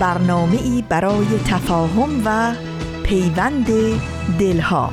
برنامه 0.00 0.56
ای 0.62 0.84
برای 0.88 1.26
تفاهم 1.46 2.22
و 2.24 2.54
پیوند 3.02 3.66
دلها. 4.38 4.90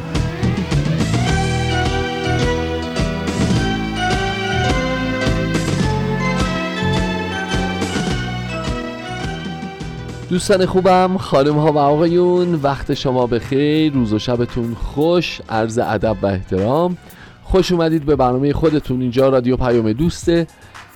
دوستان 10.30 10.66
خوبم 10.66 11.18
خانم 11.18 11.58
ها 11.60 11.72
و 11.72 11.78
آقایون 11.78 12.60
وقت 12.64 12.94
شما 12.94 13.28
بخیر 13.28 13.94
روز 13.94 14.14
و 14.14 14.20
شبتون 14.20 14.74
خوش 14.74 15.42
عرض 15.50 15.78
ادب 15.78 16.18
و 16.22 16.26
احترام. 16.26 16.98
خوش 17.44 17.72
اومدید 17.72 18.06
به 18.06 18.16
برنامه 18.16 18.54
خودتون. 18.54 19.02
اینجا 19.02 19.30
رادیو 19.30 19.58
پیام 19.58 19.94
دوسته. 19.94 20.48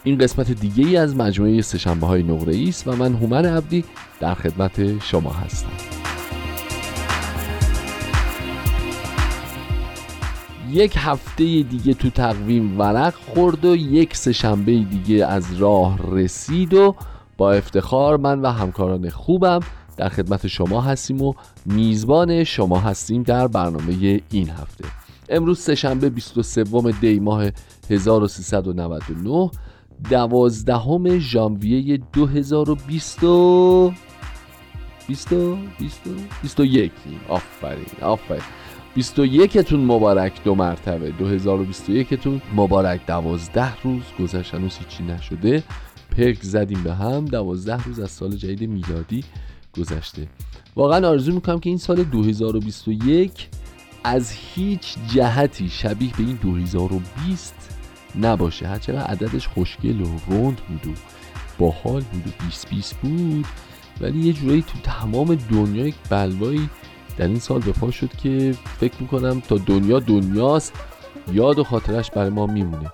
این 0.03 0.17
قسمت 0.17 0.51
دیگه 0.51 0.85
ای 0.85 0.97
از 0.97 1.15
مجموعه 1.15 1.61
سهشنبه 1.61 2.07
های 2.07 2.23
نقره 2.23 2.67
است 2.67 2.87
و 2.87 2.95
من 2.95 3.13
هومن 3.13 3.45
عبدی 3.45 3.83
در 4.19 4.33
خدمت 4.33 5.03
شما 5.03 5.29
هستم. 5.29 5.69
یک 10.71 10.93
هفته 10.97 11.43
دیگه 11.43 11.93
تو 11.93 12.09
تقویم 12.09 12.79
ورق 12.79 13.13
خورد 13.13 13.65
و 13.65 13.75
یک 13.75 14.15
سهشنبه 14.15 14.77
دیگه 14.83 15.25
از 15.25 15.55
راه 15.57 15.99
رسید 16.11 16.73
و 16.73 16.95
با 17.37 17.51
افتخار 17.51 18.17
من 18.17 18.41
و 18.41 18.47
همکاران 18.47 19.09
خوبم 19.09 19.59
در 19.97 20.09
خدمت 20.09 20.47
شما 20.47 20.81
هستیم 20.81 21.21
و 21.21 21.33
میزبان 21.65 22.43
شما 22.43 22.79
هستیم 22.79 23.23
در 23.23 23.47
برنامه 23.47 24.21
این 24.31 24.49
هفته. 24.49 24.85
امروز 25.29 25.59
سهشنبه 25.59 26.09
23 26.09 26.63
دی 27.01 27.19
ماه 27.19 27.45
1399 27.89 29.49
دوازدهم 30.09 31.19
ژانویه 31.19 31.97
2020 32.13 33.19
20 35.07 35.33
20 35.79 36.01
21 36.41 36.91
آفرین 37.29 37.85
آفرین. 38.01 38.41
21 38.95 39.57
تون 39.57 39.79
مبارک 39.79 40.43
دو 40.43 40.55
مرتبه. 40.55 41.11
2021 41.11 42.13
تون 42.13 42.41
مبارک. 42.55 43.05
دوازده 43.07 43.81
روز 43.81 44.03
گذشت 44.19 44.53
هنوز 44.53 44.77
هیچی 44.77 45.03
نشده. 45.03 45.63
پرک 46.17 46.43
زدیم 46.43 46.83
به 46.83 46.93
هم. 46.93 47.25
دوازده 47.25 47.83
روز 47.83 47.99
از 47.99 48.11
سال 48.11 48.31
جدید 48.31 48.69
میلادی 48.69 49.23
گذشته. 49.77 50.27
واقعا 50.75 51.07
آرزو 51.07 51.33
می‌کنم 51.33 51.59
که 51.59 51.69
این 51.69 51.77
سال 51.77 52.03
2021 52.03 53.47
از 54.03 54.31
هیچ 54.31 54.95
جهتی 55.13 55.69
شبیه 55.69 56.11
به 56.17 56.23
این 56.23 56.39
2020 56.41 57.68
نباشه. 58.21 58.67
هرچقدر 58.67 59.01
عددش 59.01 59.47
خوشگل 59.47 60.01
و 60.01 60.07
روند 60.27 60.57
بود 60.67 60.87
و 60.87 60.95
باحال 61.59 62.01
بود 62.01 62.27
و 62.27 62.43
20 62.45 62.69
20 62.69 62.95
بود 62.95 63.45
ولی 64.01 64.19
یه 64.19 64.33
جورایی 64.33 64.61
تو 64.61 64.79
تمام 64.83 65.35
دنیا 65.35 65.87
یک 65.87 65.95
بلوایی 66.09 66.69
در 67.17 67.27
این 67.27 67.39
سال 67.39 67.61
به 67.61 67.91
شد 67.91 68.09
که 68.17 68.55
فکر 68.79 68.95
می‌کنم 68.99 69.39
تا 69.39 69.57
دنیا 69.57 69.99
دنیاست 69.99 70.73
یاد 71.33 71.59
و 71.59 71.63
خاطرش 71.63 72.11
برای 72.11 72.29
ما 72.29 72.47
میمونه. 72.47 72.91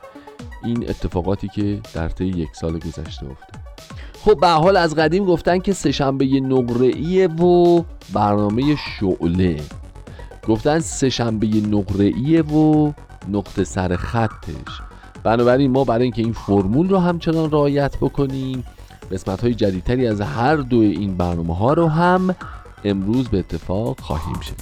این 0.64 0.90
اتفاقاتی 0.90 1.48
که 1.48 1.82
در 1.94 2.10
طی 2.10 2.26
یک 2.26 2.50
سال 2.54 2.80
گذشته 2.80 3.26
افتاد. 3.26 3.60
خب 4.26 4.40
به 4.40 4.48
حال 4.48 4.78
از 4.78 4.96
قدیم 4.96 5.26
گفتن 5.26 5.60
که 5.60 5.74
سهشنبه 5.74 6.26
نقره 6.26 7.28
و 7.28 7.84
برنامه 8.14 8.76
شعله. 8.76 9.62
گفتن 10.48 10.80
سهشنبه 10.80 11.48
نقره 11.48 12.42
و 12.42 12.94
نقطه 13.30 13.64
سر 13.64 13.96
خطش. 13.96 14.85
بنابراین 15.26 15.72
ما 15.72 15.84
برای 15.84 16.04
اینکه 16.04 16.22
این 16.22 16.34
فرمول 16.34 16.90
رو 16.90 16.98
همچنان 16.98 17.52
رعایت 17.52 17.98
بکنیم 17.98 18.64
قسمت 19.12 19.42
های 19.42 19.54
جدیدتری 19.54 20.08
از 20.08 20.22
هر 20.22 20.56
دو 20.56 20.80
این 20.80 21.18
برنامه 21.18 21.56
ها 21.56 21.74
رو 21.74 21.88
هم 21.88 22.36
امروز 22.84 23.30
به 23.30 23.40
اتفاق 23.40 24.00
خواهیم 24.00 24.40
شد 24.40 24.54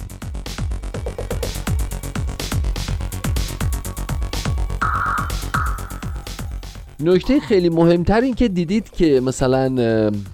نکته 7.00 7.40
خیلی 7.40 7.68
مهمتر 7.68 8.20
این 8.20 8.34
که 8.34 8.48
دیدید 8.48 8.90
که 8.90 9.20
مثلا 9.20 9.68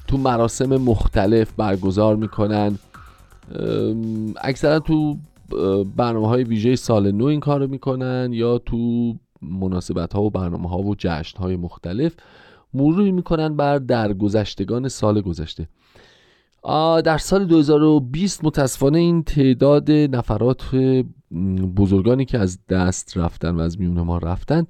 تو 0.08 0.18
مراسم 0.18 0.76
مختلف 0.76 1.52
برگزار 1.56 2.16
می‌کنن. 2.16 2.78
اکثرا 4.40 4.78
تو 4.78 5.16
برنامه 5.96 6.28
های 6.28 6.44
ویژه 6.44 6.76
سال 6.76 7.10
نو 7.12 7.24
این 7.24 7.40
کار 7.40 7.60
رو 7.60 7.66
می‌کنن 7.66 8.30
یا 8.32 8.58
تو 8.58 9.14
مناسبت 9.42 10.12
ها 10.12 10.22
و 10.22 10.30
برنامه 10.30 10.68
ها 10.68 10.78
و 10.78 10.94
جشن 10.98 11.38
های 11.38 11.56
مختلف 11.56 12.14
مروری 12.74 13.12
می‌کنن 13.12 13.56
بر 13.56 13.78
درگذشتگان 13.78 14.88
سال 14.88 15.20
گذشته. 15.20 15.68
در 17.04 17.18
سال 17.18 17.44
2020 17.44 18.44
متاسفانه 18.44 18.98
این 18.98 19.22
تعداد 19.22 19.90
نفرات 19.90 20.74
بزرگانی 21.76 22.24
که 22.24 22.38
از 22.38 22.58
دست 22.66 23.16
رفتن 23.16 23.56
و 23.56 23.60
از 23.60 23.80
میون 23.80 24.00
ما 24.00 24.18
رفتن 24.18 24.66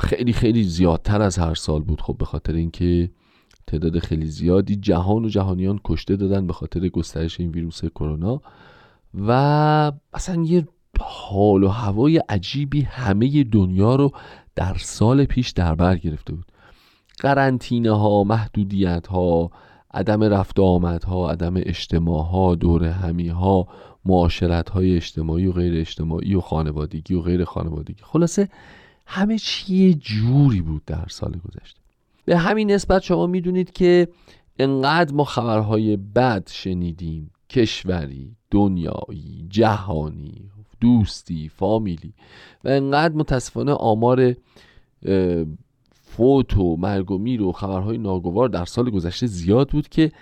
خیلی 0.00 0.32
خیلی 0.32 0.64
زیادتر 0.64 1.22
از 1.22 1.38
هر 1.38 1.54
سال 1.54 1.82
بود. 1.82 2.00
خب 2.00 2.16
به 2.18 2.24
خاطر 2.24 2.52
اینکه 2.52 3.10
تعداد 3.66 3.98
خیلی 3.98 4.26
زیادی 4.26 4.76
جهان 4.76 5.24
و 5.24 5.28
جهانیان 5.28 5.80
کشته 5.84 6.16
دادن 6.16 6.46
به 6.46 6.52
خاطر 6.52 6.88
گسترش 6.88 7.40
این 7.40 7.50
ویروس 7.50 7.84
کرونا 7.84 8.40
و 9.14 9.92
اصلا 10.12 10.42
یه 10.42 10.68
حال 11.00 11.64
و 11.64 11.68
هوای 11.68 12.18
عجیبی 12.28 12.80
همه 12.80 13.44
دنیا 13.44 13.94
رو 13.94 14.12
در 14.54 14.76
سال 14.78 15.24
پیش 15.24 15.50
در 15.50 15.74
بر 15.74 15.96
گرفته 15.96 16.32
بود. 16.34 16.52
قرنطینه 17.20 17.90
ها 17.90 18.24
محدودیت 18.24 19.06
ها 19.06 19.50
عدم 19.94 20.24
رفت 20.24 20.60
آمد 20.60 21.04
ها 21.04 21.30
عدم 21.30 21.54
اجتماع 21.56 22.24
ها 22.24 22.54
دور 22.54 22.84
همی 22.84 23.28
ها 23.28 23.68
معاشرت 24.04 24.70
های 24.70 24.96
اجتماعی 24.96 25.46
و 25.46 25.52
غیر 25.52 25.80
اجتماعی 25.80 26.34
و 26.34 26.40
خانوادگی 26.40 27.14
و 27.14 27.20
غیر 27.20 27.44
خانوادگی. 27.44 28.02
خلاصه 28.02 28.48
همه 29.06 29.38
چی 29.38 29.94
جوری 29.94 30.60
بود 30.60 30.84
در 30.84 31.06
سال 31.08 31.30
گذشته. 31.30 31.80
به 32.24 32.36
همین 32.36 32.70
نسبت 32.70 33.02
شما 33.02 33.26
می‌دونید 33.26 33.72
که 33.72 34.08
انقدر 34.58 35.14
ما 35.14 35.24
خبرهای 35.24 35.96
بد 35.96 36.48
شنیدیم. 36.52 37.30
کشوری 37.50 38.36
دنیایی 38.50 39.46
جهانی 39.48 40.50
دوستی 40.80 41.48
فامیلی. 41.48 42.12
و 42.64 42.68
انقدر 42.68 43.14
متاسفانه 43.14 43.72
آمار 43.72 44.34
فوت 45.92 46.56
و 46.56 46.76
مرگ 46.76 47.10
و 47.10 47.18
میر 47.18 47.42
و 47.42 47.52
خبرهای 47.52 47.98
ناگوار 47.98 48.48
در 48.48 48.64
سال 48.64 48.90
گذشته 48.90 49.26
زیاد 49.26 49.68
بود 49.68 49.88
که 49.88 50.12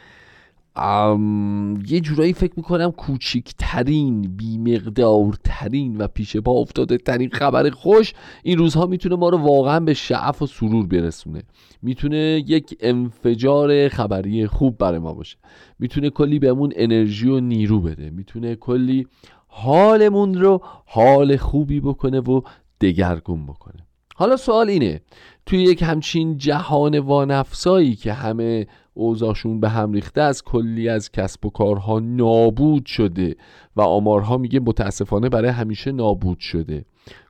یه 1.87 2.01
جورایی 2.01 2.33
فکر 2.33 2.53
می‌کنم 2.57 2.91
کوچکترین 2.91 4.23
بیمقدارترین 4.23 5.97
و 5.97 6.07
پیش 6.07 6.37
پا 6.37 6.53
افتاده 6.53 6.99
ترین 6.99 7.31
خبر 7.31 7.71
خوش 7.71 8.13
این 8.43 8.59
روزها 8.59 8.87
می‌تونه 8.87 9.17
ما 9.17 9.29
رو 9.29 9.39
واقعا 9.39 9.81
به 9.81 9.95
شعف 9.95 10.43
و 10.43 10.47
سرور 10.47 10.87
برسونه. 10.87 11.43
می‌تونه 11.83 12.45
یک 12.47 12.77
انفجار 12.81 13.89
خبری 13.89 14.47
خوب 14.47 14.79
برای 14.79 14.99
ما 14.99 15.15
باشه. 15.15 15.37
می‌تونه 15.79 16.11
کلی 16.11 16.39
بهمون 16.39 16.73
انرژی 16.77 17.29
و 17.29 17.41
نیرو 17.41 17.81
بده. 17.81 18.11
می‌تونه 18.11 18.57
کلی 18.57 19.07
حالمون 19.47 20.35
رو 20.35 20.61
حال 20.87 21.37
خوبی 21.37 21.81
بکنه 21.81 22.21
و 22.21 22.41
دگرگون 22.81 23.47
بکنه. 23.47 23.87
حالا 24.15 24.37
سوال 24.37 24.69
اینه 24.69 25.01
توی 25.47 25.63
یک 25.63 25.83
همچین 25.83 26.39
جهان 26.39 26.99
وانفسایی 26.99 27.95
که 27.95 28.13
همه 28.13 28.67
اوضاعشون 28.95 29.61
به 29.61 29.69
هم 29.69 29.93
ریخته 29.93 30.21
از 30.21 30.43
کلی 30.43 30.89
از 30.89 31.13
کسب 31.13 31.47
و 31.47 31.51
کارها 31.51 31.99
نابود 31.99 32.87
شده 32.87 33.37
و 33.77 33.81
آمارها 33.81 34.37
میگه 34.37 34.61
متاسفانه 34.61 35.29
برای 35.29 35.51
همیشه 35.51 35.93
نابود 35.93 36.39
شده. 36.39 36.85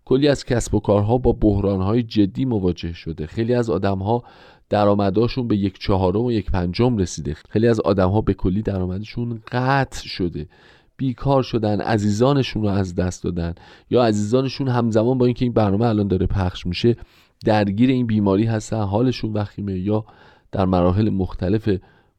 کلی 0.05 0.29
از 0.29 0.45
کسب 0.45 0.75
و 0.75 0.81
کارها 0.81 1.19
با 1.19 1.33
بحرانهای 1.33 2.03
جدی 2.03 2.45
مواجه 2.45 2.93
شده. 2.93 3.27
خیلی 3.27 3.55
از 3.55 3.71
آدمها 3.71 4.23
درآمداشون 4.69 5.49
به 5.49 5.57
یک 5.57 5.79
چهارم 5.79 6.25
و 6.25 6.33
یک 6.33 6.51
پنجم 6.51 6.97
رسیده. 6.97 7.35
خیلی 7.35 7.69
از 7.69 7.81
آدمها 7.81 8.21
به 8.21 8.35
کلی 8.35 8.63
درآمدشون 8.63 9.43
قطع 9.53 10.07
شده. 10.07 10.49
بیکار 10.97 11.43
شدن 11.43 11.81
عزیزانشون 11.81 12.63
رو 12.63 12.69
از 12.69 12.95
دست 12.95 13.25
دادن 13.25 13.55
یا 13.91 14.05
عزیزانشون 14.05 14.69
همزمان 14.69 15.19
با 15.19 15.27
اینکه 15.27 15.45
این 15.45 15.53
برنامه 15.53 15.87
الان 15.87 16.09
داره 16.09 16.27
پخش 16.27 16.67
میشه 16.67 16.97
درگیر 17.45 17.91
این 17.91 18.07
بیماری 18.07 18.45
هستن 18.45 18.83
حالشون 18.83 19.33
وخیمه 19.33 19.79
یا 19.79 20.05
در 20.53 20.65
مراحل 20.65 21.11
مختلف 21.11 21.69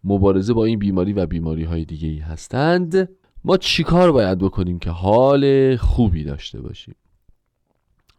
مبارزه 0.03 0.53
با 0.53 0.65
این 0.65 0.79
بیماری 0.79 1.13
و 1.13 1.25
بیماری 1.25 1.63
های 1.63 1.85
دیگه 1.85 2.07
ای 2.07 2.19
هستند. 2.19 3.09
ما 3.43 3.57
چیکار 3.57 4.11
باید 4.11 4.37
بکنیم 4.37 4.79
که 4.79 4.89
حال 4.89 5.75
خوبی 5.75 6.23
داشته 6.23 6.61
باشیم؟ 6.61 6.95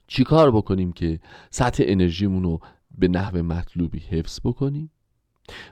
چیکار 0.07 0.51
بکنیم 0.51 0.93
که 0.93 1.21
سطح 1.51 1.85
انرژیمون 1.87 2.43
رو 2.43 2.61
به 2.99 3.09
نحو 3.09 3.43
مطلوبی 3.43 3.99
حفظ 3.99 4.41
بکنیم؟ 4.45 4.91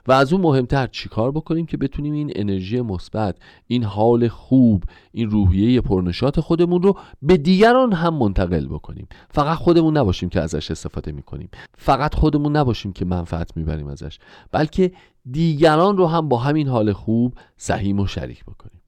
و 0.07 0.11
از 0.11 0.33
اون 0.33 0.41
مهمتر 0.41 0.87
چیکار 0.87 1.31
بکنیم 1.31 1.65
که 1.65 1.77
بتونیم 1.77 2.13
این 2.13 2.31
انرژی 2.35 2.81
مثبت 2.81 3.35
این 3.67 3.83
حال 3.83 4.27
خوب 4.27 4.83
این 5.11 5.29
روحیه 5.29 5.81
پرنشات 5.81 6.39
خودمون 6.39 6.81
رو 6.81 6.97
به 7.21 7.37
دیگران 7.37 7.93
هم 7.93 8.13
منتقل 8.13 8.67
بکنیم. 8.67 9.07
فقط 9.29 9.57
خودمون 9.57 9.97
نباشیم 9.97 10.29
که 10.29 10.41
ازش 10.41 10.71
استفاده 10.71 11.11
می‌کنیم. 11.11 11.49
فقط 11.77 12.15
خودمون 12.15 12.55
نباشیم 12.55 12.93
که 12.93 13.05
منفعت 13.05 13.57
می‌بریم 13.57 13.87
ازش. 13.87 14.19
بلکه 14.51 14.91
دیگران 15.31 15.97
رو 15.97 16.07
هم 16.07 16.29
با 16.29 16.37
همین 16.37 16.67
حال 16.67 16.93
خوب 16.93 17.33
سهیم 17.57 17.99
و 17.99 18.07
شریک 18.07 18.45
بکنیم. 18.45 18.81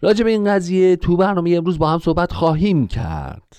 راجع 0.00 0.24
به 0.24 0.30
این 0.30 0.44
قضیه 0.44 0.96
تو 0.96 1.16
برنامه 1.16 1.50
امروز 1.50 1.78
با 1.78 1.90
هم 1.90 1.98
صحبت 1.98 2.32
خواهیم 2.32 2.86
کرد. 2.86 3.56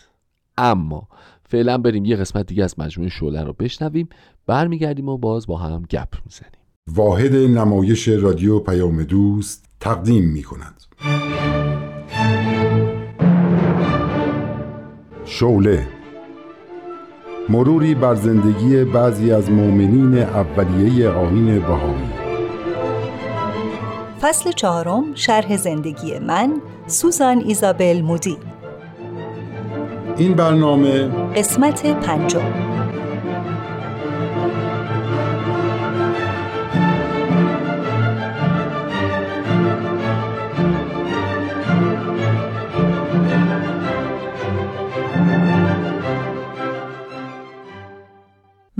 اما 0.57 1.07
فعلا 1.49 1.77
بریم 1.77 2.05
یه 2.05 2.15
قسمت 2.15 2.45
دیگه 2.45 2.63
از 2.63 2.79
مجموعه 2.79 3.09
شعله 3.09 3.43
رو 3.43 3.53
بشنویم. 3.53 4.09
برمیگردیم 4.47 5.09
و 5.09 5.17
باز 5.17 5.47
با 5.47 5.57
هم 5.57 5.83
گپ 5.89 6.13
می‌زنیم. 6.25 6.64
واحد 6.93 7.35
نمایش 7.35 8.07
رادیو 8.07 8.59
پیام 8.59 9.03
دوست 9.03 9.65
تقدیم 9.79 10.23
می 10.23 10.43
کند. 10.43 10.83
شوله 15.25 15.87
مروری 17.49 17.95
بر 17.95 18.15
زندگی 18.15 18.83
بعضی 18.83 19.31
از 19.31 19.51
مؤمنین 19.51 20.17
اولیه 20.17 21.09
آین 21.09 21.59
بهایی. 21.59 22.09
فصل 24.21 24.51
چهارم 24.51 25.03
شرح 25.15 25.57
زندگی 25.57 26.19
من 26.19 26.61
سوزان 26.87 27.43
ایزابل 27.45 28.01
مودی. 28.01 28.37
این 30.17 30.33
برنامه 30.33 31.07
قسمت 31.07 31.85
پنجم. 31.85 32.74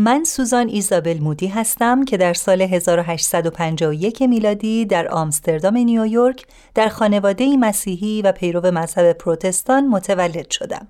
من 0.06 0.24
سوزان 0.24 0.68
ایزابل 0.70 1.20
مودی 1.20 1.48
هستم 1.48 2.06
که 2.06 2.18
در 2.18 2.34
سال 2.34 2.62
1851 2.62 4.22
میلادی 4.22 4.86
در 4.86 5.08
آمستردام 5.08 5.78
نیویورک 5.78 6.46
در 6.76 6.88
خانواده 6.88 7.58
مسیحی 7.58 8.22
و 8.22 8.32
پیرو 8.32 8.72
مذهب 8.72 9.14
پروتستان 9.14 9.88
متولد 9.88 10.52
شدم. 10.52 10.88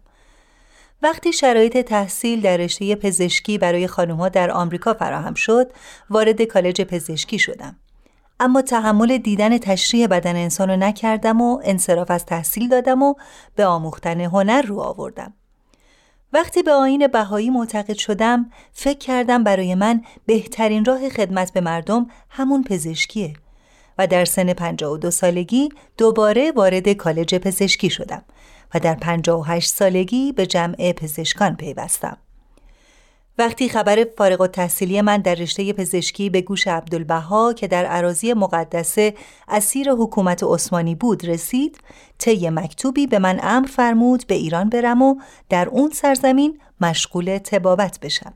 وقتی 1.01 1.33
شرایط 1.33 1.77
تحصیل 1.77 2.41
در 2.41 2.57
رشته 2.57 2.95
پزشکی 2.95 3.57
برای 3.57 3.87
خانمها 3.87 4.29
در 4.29 4.51
آمریکا 4.51 4.93
فراهم 4.93 5.33
شد، 5.33 5.71
وارد 6.09 6.41
کالج 6.41 6.81
پزشکی 6.81 7.39
شدم. 7.39 7.75
اما 8.39 8.61
تحمل 8.61 9.17
دیدن 9.17 9.57
تشریح 9.57 10.07
بدن 10.07 10.35
انسان 10.35 10.69
رو 10.69 10.75
نکردم 10.75 11.41
و 11.41 11.61
انصراف 11.63 12.11
از 12.11 12.25
تحصیل 12.25 12.69
دادم 12.69 13.03
و 13.03 13.13
به 13.55 13.65
آموختن 13.65 14.21
هنر 14.21 14.61
رو 14.61 14.79
آوردم. 14.79 15.33
وقتی 16.33 16.63
به 16.63 16.71
آین 16.71 17.07
بهایی 17.07 17.49
معتقد 17.49 17.97
شدم 17.97 18.51
فکر 18.73 18.97
کردم 18.97 19.43
برای 19.43 19.75
من 19.75 20.01
بهترین 20.25 20.85
راه 20.85 21.09
خدمت 21.09 21.53
به 21.53 21.61
مردم 21.61 22.07
همون 22.29 22.63
پزشکیه 22.63 23.33
و 23.97 24.07
در 24.07 24.25
سن 24.25 24.53
52 24.53 25.11
سالگی 25.11 25.69
دوباره 25.97 26.51
وارد 26.51 26.89
کالج 26.89 27.35
پزشکی 27.35 27.89
شدم 27.89 28.23
و 28.73 28.79
در 28.79 28.95
58 28.95 29.69
سالگی 29.69 30.31
به 30.31 30.45
جمع 30.45 30.91
پزشکان 30.91 31.55
پیوستم. 31.55 32.17
وقتی 33.37 33.69
خبر 33.69 34.05
فارغ 34.17 34.41
و 34.41 34.47
تحصیلی 34.47 35.01
من 35.01 35.17
در 35.17 35.35
رشته 35.35 35.73
پزشکی 35.73 36.29
به 36.29 36.41
گوش 36.41 36.67
عبدالبها 36.67 37.53
که 37.53 37.67
در 37.67 37.85
عراضی 37.85 38.33
مقدسه 38.33 39.13
اسیر 39.47 39.91
حکومت 39.91 40.43
عثمانی 40.43 40.95
بود 40.95 41.25
رسید 41.25 41.79
طی 42.17 42.49
مکتوبی 42.49 43.07
به 43.07 43.19
من 43.19 43.39
امر 43.43 43.67
فرمود 43.67 44.27
به 44.27 44.35
ایران 44.35 44.69
برم 44.69 45.01
و 45.01 45.15
در 45.49 45.69
اون 45.69 45.91
سرزمین 45.91 46.59
مشغول 46.81 47.37
تبابت 47.37 47.99
بشم. 47.99 48.33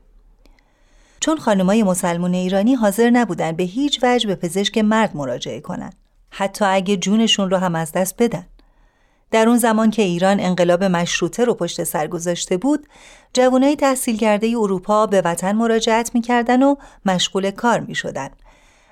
چون 1.20 1.36
خانمای 1.36 1.82
مسلمون 1.82 2.34
ایرانی 2.34 2.74
حاضر 2.74 3.10
نبودن 3.10 3.52
به 3.52 3.62
هیچ 3.62 4.00
وجه 4.02 4.26
به 4.26 4.34
پزشک 4.34 4.78
مرد 4.78 5.16
مراجعه 5.16 5.60
کنند 5.60 5.94
حتی 6.30 6.64
اگه 6.64 6.96
جونشون 6.96 7.50
رو 7.50 7.56
هم 7.56 7.74
از 7.74 7.92
دست 7.92 8.22
بدن. 8.22 8.46
در 9.30 9.48
اون 9.48 9.58
زمان 9.58 9.90
که 9.90 10.02
ایران 10.02 10.40
انقلاب 10.40 10.84
مشروطه 10.84 11.44
رو 11.44 11.54
پشت 11.54 11.84
سر 11.84 12.06
گذاشته 12.06 12.56
بود 12.56 12.86
جوانای 13.32 13.76
تحصیل 13.76 14.16
کرده 14.16 14.46
اروپا 14.56 15.06
به 15.06 15.20
وطن 15.20 15.52
مراجعت 15.52 16.10
می‌کردن 16.14 16.62
و 16.62 16.74
مشغول 17.06 17.50
کار 17.50 17.80
می‌شدن. 17.80 18.30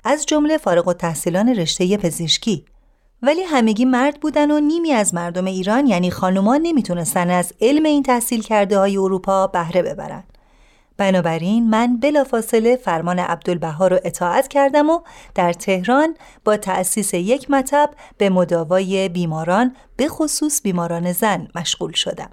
از 0.03 0.25
جمله 0.25 0.57
فارغ 0.57 0.87
و 0.87 0.93
تحصیلان 0.93 1.49
رشته 1.49 1.97
پزشکی. 1.97 2.65
ولی 3.21 3.41
همگی 3.41 3.85
مرد 3.85 4.19
بودن 4.19 4.51
و 4.51 4.59
نیمی 4.59 4.91
از 4.91 5.13
مردم 5.13 5.45
ایران 5.45 5.87
یعنی 5.87 6.11
خانومان 6.11 6.61
نمی‌تونستن 6.61 7.29
از 7.29 7.53
علم 7.61 7.85
این 7.85 8.03
تحصیل 8.03 8.41
کرده 8.41 8.77
های 8.77 8.97
اروپا 8.97 9.47
بهره 9.47 9.81
ببرن. 9.81 10.23
بنابراین 10.99 11.69
من 11.69 11.97
بلافاصله 11.99 12.75
فرمان 12.75 13.19
عبدالبها 13.19 13.87
رو 13.87 13.99
اطاعت 14.03 14.47
کردم 14.47 14.89
و 14.89 14.99
در 15.35 15.53
تهران 15.53 16.15
با 16.45 16.57
تأسیس 16.57 17.13
یک 17.13 17.51
مطب 17.51 17.89
به 18.17 18.29
مداوای 18.29 19.09
بیماران 19.09 19.75
به 19.95 20.07
خصوص 20.07 20.61
بیماران 20.61 21.11
زن 21.11 21.47
مشغول 21.55 21.91
شدم. 21.91 22.29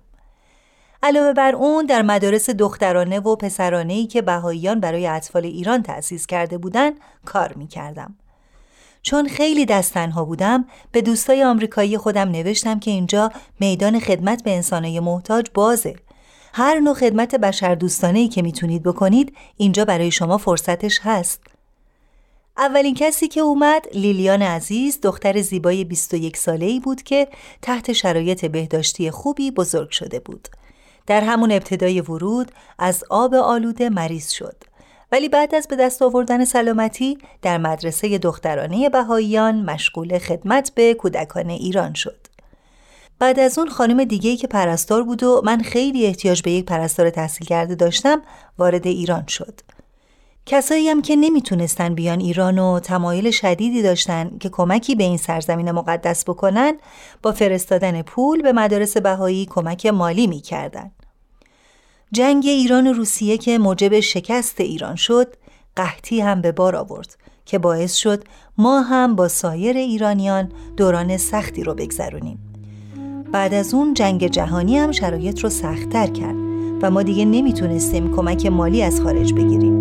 علاوه 1.03 1.33
بر 1.33 1.55
اون 1.55 1.87
در 1.87 2.03
مدارس 2.03 2.51
دخترانه 2.51 3.21
و 3.21 3.37
پسرانه 3.37 3.93
ای 3.93 4.07
که 4.07 4.23
بهاییان 4.23 4.81
برای 4.81 5.07
اطفال 5.07 5.45
ایران 5.45 5.83
تأسیس 5.83 6.27
کرده 6.27 6.59
بودند 6.59 6.95
کار 7.25 7.53
می 7.53 7.67
کردم. 7.67 8.15
چون 9.03 9.29
خیلی 9.29 9.67
دستنها 9.67 10.25
بودم 10.25 10.65
به 10.93 11.03
دوستای 11.03 11.45
آمریکایی 11.45 11.99
خودم 11.99 12.29
نوشتم 12.29 12.79
که 12.79 12.91
اینجا 12.91 13.33
میدان 13.61 14.01
خدمت 14.01 14.43
به 14.43 14.55
انسانای 14.55 15.01
محتاج 15.01 15.47
بازه 15.55 15.95
هر 16.59 16.81
نوع 16.81 16.95
خدمت 16.95 17.35
بشر 17.35 17.75
دوستانه 17.75 18.19
ای 18.19 18.29
که 18.29 18.43
می‌تونید 18.43 18.83
بکنید 18.83 19.37
اینجا 19.57 19.85
برای 19.85 20.11
شما 20.11 20.39
فرصتش 20.39 21.01
هست. 21.03 21.41
اولین 22.59 22.95
کسی 22.95 23.29
که 23.29 23.41
اومد 23.41 23.87
لیلیان 23.95 24.43
عزیز 24.43 25.01
دختر 25.03 25.41
زیبای 25.41 25.85
21 25.85 26.37
ساله 26.37 26.67
ای 26.67 26.81
بود 26.81 27.03
که 27.03 27.29
تحت 27.63 27.93
شرایط 27.93 28.45
بهداشتی 28.45 29.11
خوبی 29.11 29.51
بزرگ 29.51 29.91
شده 29.91 30.21
بود. 30.21 30.49
در 31.07 31.21
همون 31.21 31.53
ابتدای 31.53 32.01
ورود 32.01 32.53
از 32.79 33.05
آب 33.11 33.35
آلوده 33.35 33.89
مریض 33.89 34.31
شد. 34.31 34.57
ولی 35.13 35.29
بعد 35.29 35.55
از 35.55 35.69
به 35.69 35.77
دست 35.77 36.03
آوردن 36.03 36.45
سلامتی 36.45 37.19
در 37.43 37.59
مدرسه 37.59 38.19
دخترانه 38.19 38.89
بهاییان 38.89 39.55
مشغول 39.63 40.19
خدمت 40.19 40.73
به 40.75 40.95
کودکان 40.95 41.51
ایران 41.51 41.95
شد. 41.95 42.26
بعد 43.19 43.41
از 43.41 43.59
اون 43.59 43.69
خانم 43.69 44.05
دیگه 44.05 44.37
که 44.37 44.47
پرستار 44.47 45.03
بود 45.03 45.23
و 45.23 45.43
من 45.45 45.61
خیلی 45.61 46.07
احتیاج 46.07 46.43
به 46.43 46.51
یک 46.51 46.65
پرستار 46.65 47.11
تحصیل 47.11 47.47
کرده 47.47 47.75
داشتم 47.75 48.23
وارد 48.59 48.87
ایران 48.87 49.27
شد. 49.27 49.61
کسایی 50.47 50.89
هم 50.89 51.03
که 51.03 51.17
نمی‌تونستن 51.17 51.95
بیان 51.95 52.21
ایران 52.21 52.59
و 52.59 52.81
تمایل 52.81 53.31
شدیدی 53.31 53.83
داشتن 53.83 54.39
که 54.41 54.49
کمکی 54.49 54.95
به 54.95 55.05
این 55.05 55.17
سرزمین 55.17 55.71
مقدس 55.71 56.25
بکنن 56.25 56.75
با 57.23 57.33
فرستادن 57.33 58.03
پول 58.03 58.43
به 58.43 58.53
مدارس 58.53 58.97
بهایی 58.97 59.47
کمک 59.47 59.87
مالی 59.87 60.27
می‌کردن. 60.27 60.91
جنگ 62.13 62.45
ایران 62.47 62.87
و 62.87 62.93
روسیه 62.93 63.39
که 63.39 63.59
موجب 63.59 64.01
شکست 64.01 64.61
ایران 64.61 64.97
شد 64.97 65.35
قحطی 65.77 66.21
هم 66.21 66.41
به 66.41 66.53
بار 66.53 66.77
آورد 66.77 67.17
که 67.45 67.59
باعث 67.59 67.95
شد 67.95 68.25
ما 68.59 68.81
هم 68.81 69.17
با 69.17 69.29
سایر 69.29 69.77
ایرانیان 69.77 70.53
دوران 70.77 71.17
سختی 71.17 71.65
رو 71.65 71.75
بگذرونیم. 71.75 72.46
بعد 73.33 73.55
از 73.55 73.75
اون 73.75 73.95
جنگ 73.95 74.27
جهانی 74.27 74.79
هم 74.79 74.93
شرایط 74.93 75.41
رو 75.41 75.49
سختتر 75.49 76.07
کرد 76.07 76.37
و 76.83 76.91
ما 76.91 77.03
دیگه 77.03 77.25
نمی‌تونستیم 77.25 78.17
کمک 78.17 78.47
مالی 78.47 78.83
از 78.83 79.01
خارج 79.01 79.33
بگیریم. 79.33 79.77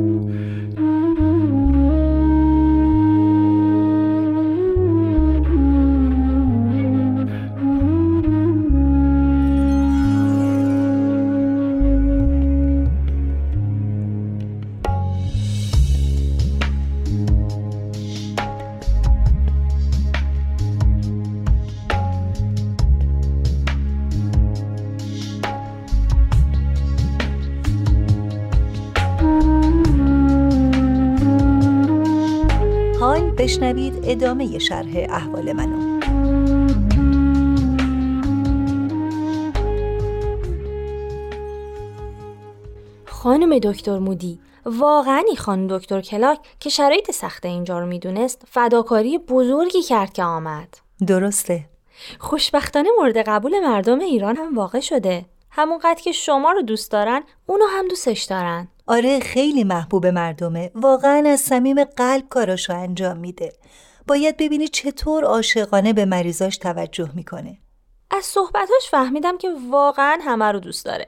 بشنوید 33.45 33.93
ادامه 34.03 34.59
شرح 34.59 34.91
احوال 34.95 35.53
منو. 35.53 35.99
خانم 43.05 43.59
دکتر 43.59 43.99
مودی 43.99 44.39
واقعا 44.65 45.23
این 45.27 45.35
خانم 45.35 45.77
دکتر 45.77 46.01
کلاک 46.01 46.39
که 46.59 46.69
شرایط 46.69 47.11
سخت 47.11 47.45
اینجا 47.45 47.79
رو 47.79 47.85
می‌دونست 47.85 48.41
فداکاری 48.47 49.17
بزرگی 49.17 49.81
کرد 49.81 50.13
که 50.13 50.23
آمد. 50.23 50.77
درسته. 51.07 51.65
خوشبختانه 52.19 52.89
مورد 52.99 53.17
قبول 53.17 53.59
مردم 53.59 53.99
ایران 53.99 54.35
هم 54.35 54.55
واقع 54.57 54.79
شده. 54.79 55.25
همونقدر 55.51 56.01
که 56.01 56.11
شما 56.11 56.51
رو 56.51 56.61
دوست 56.61 56.91
دارن 56.91 57.23
اونو 57.45 57.65
هم 57.65 57.87
دوستش 57.87 58.23
دارن. 58.23 58.67
آره 58.87 59.19
خیلی 59.19 59.63
محبوب 59.63 60.05
مردمه. 60.05 60.71
واقعا 60.75 61.23
از 61.27 61.39
صمیم 61.39 61.83
قلب 61.83 62.29
کاراشو 62.29 62.73
انجام 62.73 63.17
میده. 63.17 63.53
باید 64.07 64.37
ببینی 64.37 64.67
چطور 64.67 65.23
عاشقانه 65.23 65.93
به 65.93 66.05
مریضاش 66.05 66.57
توجه 66.57 67.09
می‌کنه. 67.13 67.57
از 68.11 68.25
صحبتاش 68.25 68.89
فهمیدم 68.91 69.37
که 69.37 69.49
واقعا 69.69 70.17
همه 70.21 70.45
رو 70.45 70.59
دوست 70.59 70.85
داره. 70.85 71.07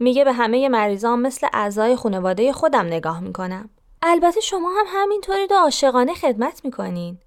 میگه 0.00 0.24
به 0.24 0.32
همه 0.32 0.68
مریضان 0.68 1.18
مثل 1.20 1.46
اعضای 1.52 1.96
خانواده 1.96 2.52
خودم 2.52 2.86
نگاه 2.86 3.20
می‌کنم. 3.20 3.70
البته 4.02 4.40
شما 4.40 4.70
هم 4.78 4.86
همینطوری 4.88 5.46
دو 5.46 5.54
عاشقانه 5.54 6.14
خدمت 6.14 6.64
می‌کنین. 6.64 7.18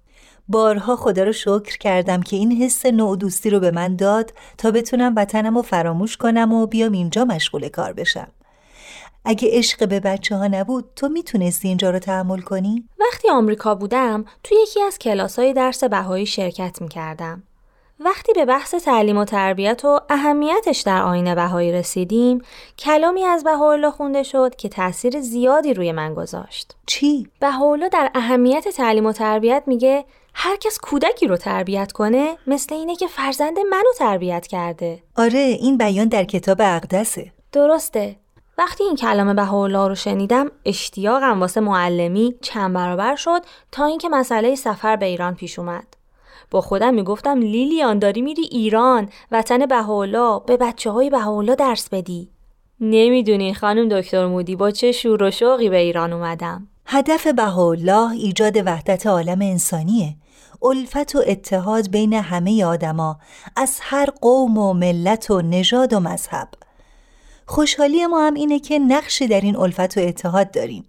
بارها 0.48 0.96
خدا 0.96 1.24
رو 1.24 1.32
شکر 1.32 1.78
کردم 1.78 2.22
که 2.22 2.36
این 2.36 2.52
حس 2.52 2.86
نوع 2.86 3.16
دوستی 3.16 3.50
رو 3.50 3.60
به 3.60 3.70
من 3.70 3.96
داد 3.96 4.34
تا 4.58 4.70
بتونم 4.70 5.12
وطنم 5.16 5.56
رو 5.56 5.62
فراموش 5.62 6.16
کنم 6.16 6.52
و 6.52 6.66
بیام 6.66 6.92
اینجا 6.92 7.24
مشغول 7.24 7.68
کار 7.68 7.92
بشم. 7.92 8.28
اگه 9.24 9.48
عشق 9.52 9.88
به 9.88 10.00
بچه 10.00 10.36
ها 10.36 10.46
نبود 10.46 10.84
تو 10.96 11.08
می‌تونستی 11.08 11.68
اینجا 11.68 11.90
رو 11.90 11.98
تحمل 11.98 12.40
کنی؟ 12.40 12.84
وقتی 13.00 13.30
آمریکا 13.30 13.74
بودم 13.74 14.24
تو 14.44 14.54
یکی 14.62 14.82
از 14.82 14.98
کلاس 14.98 15.38
های 15.38 15.52
درس 15.52 15.84
بهایی 15.84 16.26
شرکت 16.26 16.82
می‌کردم. 16.82 17.42
وقتی 18.00 18.32
به 18.32 18.44
بحث 18.44 18.74
تعلیم 18.74 19.18
و 19.18 19.24
تربیت 19.24 19.84
و 19.84 20.00
اهمیتش 20.10 20.80
در 20.80 21.02
آین 21.02 21.34
بهایی 21.34 21.72
رسیدیم 21.72 22.42
کلامی 22.78 23.24
از 23.24 23.44
بهاءالله 23.44 23.90
خونده 23.90 24.22
شد 24.22 24.56
که 24.56 24.68
تاثیر 24.68 25.20
زیادی 25.20 25.74
روی 25.74 25.92
من 25.92 26.14
گذاشت. 26.14 26.76
چی؟ 26.86 27.26
بهاءالله 27.40 27.88
در 27.88 28.10
اهمیت 28.14 28.68
تعلیم 28.68 29.06
و 29.06 29.12
تربیت 29.12 29.62
میگه 29.66 30.04
هر 30.34 30.56
کس 30.56 30.78
کودکی 30.82 31.26
رو 31.26 31.36
تربیت 31.36 31.92
کنه 31.92 32.36
مثل 32.46 32.74
اینه 32.74 32.96
که 32.96 33.06
فرزند 33.06 33.58
منو 33.58 33.92
تربیت 33.98 34.46
کرده. 34.46 35.02
آره 35.16 35.38
این 35.38 35.78
بیان 35.78 36.08
در 36.08 36.24
کتاب 36.24 36.60
اقدسه. 36.60 37.32
درسته. 37.52 38.16
وقتی 38.58 38.84
این 38.84 38.96
کلام 38.96 39.36
بهاءالله 39.36 39.88
رو 39.88 39.94
شنیدم 39.94 40.50
اشتیاقم 40.64 41.40
واسه 41.40 41.60
معلمی 41.60 42.34
چند 42.40 42.74
برابر 42.74 43.16
شد 43.16 43.42
تا 43.72 43.84
اینکه 43.84 44.08
مسئله 44.08 44.54
سفر 44.54 44.96
به 44.96 45.06
ایران 45.06 45.34
پیش 45.34 45.58
اومد. 45.58 45.86
با 46.50 46.60
خودم 46.60 46.94
می‌گفتم 46.94 47.38
لیلیان 47.38 47.98
داری 47.98 48.22
میری 48.22 48.42
ایران 48.42 49.08
وطن 49.30 49.66
بهاءالله 49.66 50.40
به 50.46 50.56
بچه 50.56 50.90
های 50.90 51.10
بهاءالله 51.10 51.54
درس 51.54 51.88
بدی. 51.88 52.30
نمی‌دونی 52.80 53.54
خانم 53.54 53.88
دکتر 53.88 54.26
مودی 54.26 54.56
با 54.56 54.70
چه 54.70 54.92
شور 54.92 55.22
و 55.22 55.30
شوقی 55.30 55.68
به 55.68 55.76
ایران 55.76 56.12
اومدم. 56.12 56.68
هدف 56.86 57.26
بهاءالله 57.26 58.10
ایجاد 58.10 58.56
وحدت 58.56 59.06
عالم 59.06 59.42
انسانیه. 59.42 60.16
الفت 60.62 61.14
و 61.14 61.22
اتحاد 61.26 61.90
بین 61.90 62.12
همه 62.12 62.64
آدما 62.64 63.18
از 63.56 63.78
هر 63.82 64.08
قوم 64.20 64.58
و 64.58 64.72
ملت 64.72 65.30
و 65.30 65.42
نژاد 65.42 65.92
و 65.92 66.00
مذهب. 66.00 66.48
خوشحالی 67.52 68.06
ما 68.06 68.26
هم 68.26 68.34
اینه 68.34 68.58
که 68.58 68.78
نقشی 68.78 69.26
در 69.26 69.40
این 69.40 69.56
الفت 69.56 69.98
و 69.98 70.00
اتحاد 70.00 70.50
داریم. 70.50 70.84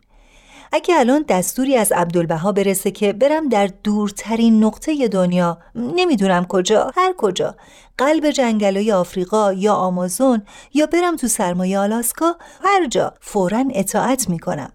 اگه 0.72 1.00
الان 1.00 1.26
دستوری 1.28 1.78
از 1.78 1.92
عبدالبها 1.92 2.52
برسه 2.52 2.92
که 2.92 3.14
برم 3.14 3.50
در 3.50 3.70
دورترین 3.84 4.64
نقطه 4.64 5.08
دنیا 5.08 5.58
نمی‌دونم 5.76 6.46
کجا 6.46 6.92
هر 6.96 7.14
کجا 7.18 7.56
قلب 7.98 8.30
جنگلای 8.30 8.92
آفریقا 8.92 9.54
یا 9.54 9.74
آمازون 9.74 10.42
یا 10.74 10.86
برم 10.86 11.16
تو 11.16 11.28
سرمایه 11.28 11.80
آلاسکا 11.80 12.36
هر 12.64 12.88
جا 12.88 13.14
فورا 13.22 13.66
اطاعت 13.74 14.30
می‌کنم. 14.30 14.72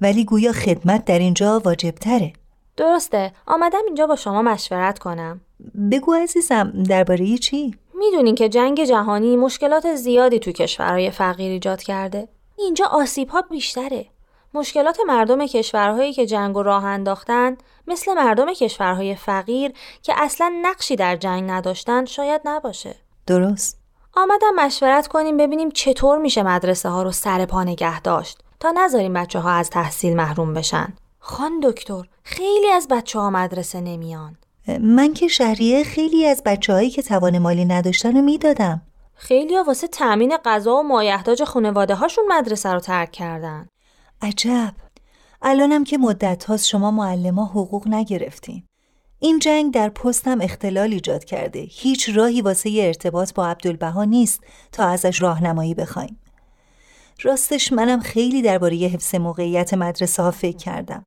ولی 0.00 0.24
گویا 0.24 0.52
خدمت 0.52 1.04
در 1.04 1.18
اینجا 1.18 1.62
واجب 1.64 1.94
تره 1.94 2.32
درسته. 2.76 3.32
آمدم 3.46 3.82
اینجا 3.86 4.06
با 4.06 4.16
شما 4.16 4.42
مشورت 4.42 4.98
کنم. 4.98 5.40
بگو 5.90 6.14
عزیزم 6.14 6.82
درباره 6.88 7.38
چی؟ 7.38 7.74
می‌دونین 7.94 8.34
که 8.34 8.48
جنگ 8.48 8.84
جهانی 8.84 9.36
مشکلات 9.36 9.94
زیادی 9.94 10.38
تو 10.38 10.52
کشورهای 10.52 11.10
فقیر 11.10 11.52
ایجاد 11.52 11.82
کرده. 11.82 12.28
اینجا 12.58 12.84
آسیب 12.86 13.28
ها 13.28 13.42
بیشتره. 13.42 14.06
مشکلات 14.54 14.98
مردم 15.06 15.46
کشورهایی 15.46 16.12
که 16.12 16.26
جنگ 16.26 16.56
و 16.56 16.62
راه 16.62 16.84
انداختن 16.84 17.56
مثل 17.86 18.14
مردم 18.14 18.52
کشورهای 18.52 19.14
فقیر 19.14 19.72
که 20.02 20.14
اصلا 20.16 20.52
نقشی 20.62 20.96
در 20.96 21.16
جنگ 21.16 21.50
نداشتن 21.50 22.04
شاید 22.04 22.40
نباشه. 22.44 22.96
درست. 23.26 23.78
آمدم 24.16 24.54
مشورت 24.56 25.06
کنیم 25.06 25.36
ببینیم 25.36 25.70
چطور 25.70 26.18
میشه 26.18 26.42
مدرسه 26.42 26.88
ها 26.88 27.02
رو 27.02 27.12
سر 27.12 27.46
پا 27.46 27.64
نگه 27.64 28.00
داشت 28.00 28.38
تا 28.60 28.70
نذاریم 28.70 29.12
بچه 29.12 29.38
ها 29.38 29.50
از 29.50 29.70
تحصیل 29.70 30.16
محروم 30.16 30.54
بشن. 30.54 30.94
خان 31.18 31.60
دکتر 31.62 32.02
خیلی 32.22 32.70
از 32.70 32.88
بچه 32.88 33.18
ها 33.18 33.30
مدرسه 33.30 33.80
نمیان. 33.80 34.36
من 34.80 35.14
که 35.14 35.28
شهریه 35.28 35.84
خیلی 35.84 36.26
از 36.26 36.42
بچه 36.46 36.72
هایی 36.72 36.90
که 36.90 37.02
توان 37.02 37.38
مالی 37.38 37.64
نداشتن 37.64 38.16
رو 38.16 38.22
می‌دادم. 38.22 38.82
خیلی 39.14 39.56
ها 39.56 39.64
واسه 39.64 39.88
تأمین 39.88 40.36
غذا 40.44 40.74
و 40.74 40.82
مایحتاج 40.82 41.44
خانواده 41.44 41.94
هاشون 41.94 42.24
مدرسه 42.28 42.72
رو 42.72 42.80
ترک 42.80 43.12
کردن. 43.12 43.68
عجب. 44.22 44.74
الانم 45.42 45.84
که 45.84 45.98
مدت 45.98 46.44
هاست 46.44 46.66
شما 46.66 46.90
معلم 46.90 47.40
حقوق 47.40 47.88
نگرفتین. 47.88 48.62
این 49.18 49.38
جنگ 49.38 49.74
در 49.74 49.88
پستم 49.88 50.40
اختلال 50.40 50.92
ایجاد 50.92 51.24
کرده. 51.24 51.66
هیچ 51.70 52.10
راهی 52.14 52.40
واسه 52.40 52.70
ارتباط 52.82 53.34
با 53.34 53.46
عبدالبها 53.46 54.04
نیست 54.04 54.40
تا 54.72 54.84
ازش 54.84 55.22
راهنمایی 55.22 55.74
بخوایم. 55.74 56.20
راستش 57.22 57.72
منم 57.72 58.00
خیلی 58.00 58.42
درباره 58.42 58.76
حفظ 58.76 59.14
موقعیت 59.14 59.74
مدرسه 59.74 60.22
ها 60.22 60.30
فکر 60.30 60.56
کردم. 60.56 61.06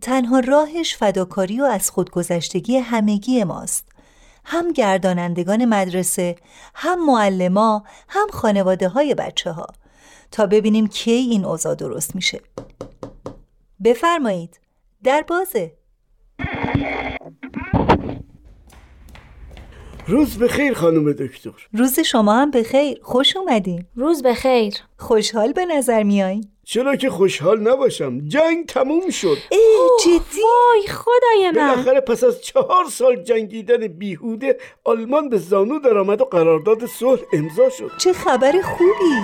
تنها 0.00 0.40
راهش 0.40 0.96
فداکاری 0.96 1.60
و 1.60 1.64
از 1.64 1.90
خودگذشتگی 1.90 2.76
همگی 2.76 3.44
ماست. 3.44 3.88
هم 4.44 4.72
گردانندگان 4.72 5.64
مدرسه 5.64 6.36
هم 6.74 7.06
معلما 7.06 7.84
هم 8.08 8.26
خانواده 8.32 8.88
های 8.88 9.14
بچه 9.14 9.50
ها 9.52 9.66
تا 10.30 10.46
ببینیم 10.46 10.86
کی 10.86 11.10
این 11.10 11.44
اوضاع 11.44 11.74
درست 11.74 12.14
میشه. 12.14 12.40
بفرمایید. 13.84 14.60
در 15.04 15.24
بازه 15.28 15.72
روز 20.08 20.38
بخیر 20.38 20.74
خانم 20.74 21.12
دکتر. 21.12 21.68
روز 21.72 22.00
شما 22.00 22.34
هم 22.34 22.50
بخیر. 22.50 22.98
خوش 23.02 23.36
اومدین. 23.36 23.84
روز 23.94 24.22
بخیر. 24.22 24.74
خوشحال 24.98 25.52
به 25.52 25.64
نظر 25.64 26.02
میایین 26.02 26.55
چرا 26.68 26.96
که 26.96 27.10
خوشحال 27.10 27.60
نباشم. 27.60 28.28
جنگ 28.28 28.66
تموم 28.66 29.10
شد. 29.10 29.36
ای 29.50 29.88
جدی؟ 30.04 30.40
وای 30.40 30.88
خدای 30.88 31.50
من. 31.50 31.68
بالاخره 31.68 32.00
پس 32.00 32.24
از 32.24 32.42
چهار 32.42 32.84
سال 32.90 33.22
جنگیدن 33.22 33.86
بیهوده 33.86 34.58
آلمان 34.84 35.28
به 35.28 35.38
زانو 35.38 35.78
درآمد 35.78 36.20
و 36.20 36.24
قرارداد 36.24 36.86
صلح 36.86 37.20
امضا 37.32 37.70
شد. 37.70 37.90
چه 37.98 38.12
خبر 38.12 38.52
خوبی. 38.62 39.14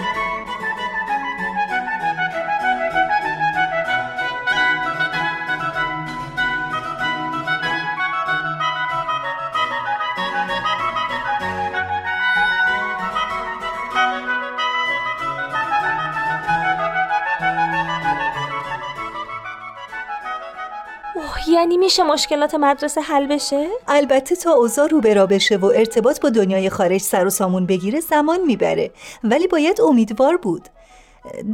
یعنی 21.63 21.77
میشه 21.77 22.03
مشکلات 22.03 22.55
مدرسه 22.55 23.01
حل 23.01 23.27
بشه؟ 23.27 23.69
البته 23.89 24.37
تا 24.37 24.53
اوضاع 24.53 24.89
رو 24.89 25.01
برا 25.01 25.27
بشه 25.27 25.57
و 25.57 25.65
ارتباط 25.65 26.21
با 26.21 26.31
دنیای 26.31 26.71
خارج 26.71 27.01
سر 27.01 27.27
و 27.27 27.31
سامون 27.31 27.67
بگیره 27.67 28.01
زمان 28.01 28.41
می‌بره. 28.47 28.91
ولی 29.25 29.47
باید 29.47 29.81
امیدوار 29.81 30.37
بود. 30.37 30.69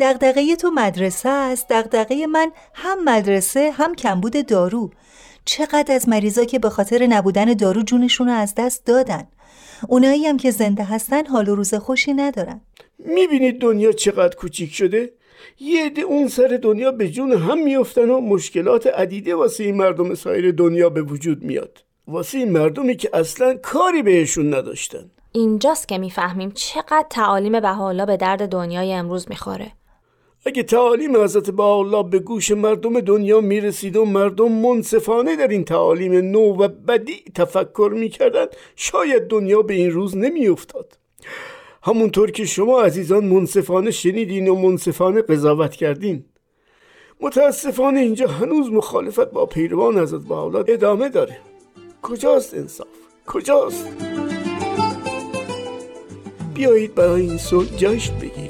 دغدغه 0.00 0.56
تو 0.56 0.70
مدرسه 0.70 1.28
است. 1.28 1.66
دغدغه 1.70 2.26
من 2.26 2.52
هم 2.74 3.04
مدرسه 3.04 3.70
هم 3.70 3.94
کمبود 3.94 4.46
دارو. 4.46 4.90
چقدر 5.44 5.94
از 5.94 6.08
مریضا 6.08 6.44
که 6.44 6.58
به 6.58 6.70
خاطر 6.70 7.06
نبودن 7.06 7.44
دارو 7.44 7.82
جونشون 7.82 8.28
رو 8.28 8.34
از 8.34 8.54
دست 8.56 8.86
دادن. 8.86 9.28
اونایی 9.88 10.26
هم 10.26 10.36
که 10.36 10.50
زنده 10.50 10.84
هستن 10.84 11.26
حال 11.26 11.48
و 11.48 11.54
روز 11.54 11.74
خوشی 11.74 12.12
ندارن. 12.12 12.60
می‌بینید 12.98 13.60
دنیا 13.60 13.92
چقدر 13.92 14.36
کوچیک 14.36 14.74
شده؟ 14.74 15.12
یه 15.60 15.86
عده 15.86 16.02
اون 16.02 16.28
سر 16.28 16.58
دنیا 16.62 16.92
به 16.92 17.08
جون 17.08 17.32
هم 17.32 17.64
میفتن 17.64 18.10
و 18.10 18.20
مشکلات 18.20 18.86
عدیده 18.86 19.34
واسه 19.34 19.64
این 19.64 19.76
مردم 19.76 20.14
سایر 20.14 20.52
دنیا 20.52 20.90
به 20.90 21.02
وجود 21.02 21.42
میاد. 21.42 21.84
واسه 22.08 22.38
این 22.38 22.52
مردمی 22.52 22.96
که 22.96 23.10
اصلا 23.12 23.58
کاری 23.62 24.02
بهشون 24.02 24.54
نداشتن. 24.54 25.10
اینجاست 25.32 25.88
که 25.88 25.98
می‌فهمیم 25.98 26.50
چقدر 26.50 27.06
تعالیم 27.10 27.60
بهاءالله 27.60 28.06
به 28.06 28.16
درد 28.16 28.48
دنیای 28.48 28.92
امروز 28.92 29.26
می‌خوره. 29.28 29.72
اگه 30.46 30.62
تعالیم 30.62 31.16
حضرت 31.16 31.50
با 31.50 31.74
الله 31.74 32.02
به 32.02 32.18
گوش 32.18 32.50
مردم 32.50 33.00
دنیا 33.00 33.40
می‌رسید 33.40 33.96
و 33.96 34.04
مردم 34.04 34.52
منصفانه 34.52 35.36
در 35.36 35.48
این 35.48 35.64
تعالیم 35.64 36.12
نو 36.14 36.62
و 36.62 36.68
بدی 36.68 37.24
تفکر 37.34 37.90
می‌کردن 37.94 38.46
شاید 38.76 39.26
دنیا 39.26 39.62
به 39.62 39.74
این 39.74 39.90
روز 39.90 40.16
نمیافتاد. 40.16 40.97
همونطور 41.82 42.30
که 42.30 42.44
شما 42.44 42.82
عزیزان 42.82 43.24
منصفانه 43.24 43.90
شنیدین 43.90 44.48
و 44.48 44.54
منصفانه 44.54 45.22
قضاوت 45.22 45.76
کردین. 45.76 46.24
متاسفانه 47.20 48.00
اینجا 48.00 48.28
هنوز 48.28 48.70
مخالفت 48.70 49.30
با 49.30 49.46
پیروان 49.46 49.98
حضرت 49.98 50.22
با 50.22 50.64
ادامه 50.68 51.08
داره. 51.08 51.38
کجاست 52.02 52.54
انصاف؟ 52.54 52.86
کجاست؟ 53.26 53.88
بیایید 56.54 56.94
برای 56.94 57.22
این 57.22 57.38
صلح 57.38 57.76
جشن 57.76 58.14
بگیریم 58.18 58.47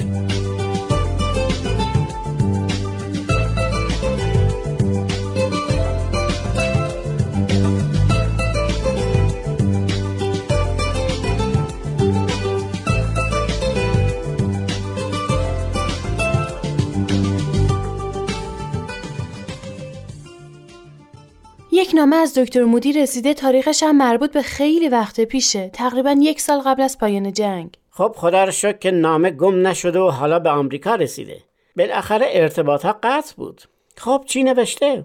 نامه 21.98 22.16
از 22.16 22.38
دکتر 22.38 22.64
مودی 22.64 22.92
رسیده 22.92 23.34
تاریخش 23.34 23.82
هم 23.82 23.96
مربوط 23.96 24.32
به 24.32 24.42
خیلی 24.42 24.88
وقت 24.88 25.20
پیشه. 25.20 25.70
تقریبا 25.72 26.16
یک 26.20 26.40
سال 26.40 26.60
قبل 26.60 26.82
از 26.82 26.98
پایان 26.98 27.32
جنگ. 27.32 27.70
خب 27.90 28.14
خدا 28.16 28.44
رو 28.44 28.50
شکر 28.50 28.78
که 28.78 28.90
نامه 28.90 29.30
گم 29.30 29.66
نشده 29.66 29.98
و 29.98 30.08
حالا 30.08 30.38
به 30.38 30.50
آمریکا 30.50 30.94
رسیده. 30.94 31.42
بالاخره 31.76 32.26
ارتباط 32.30 32.84
ها 32.84 32.96
قطع 33.02 33.34
بود. 33.36 33.62
خب 33.96 34.24
چی 34.26 34.42
نوشته؟ 34.42 35.04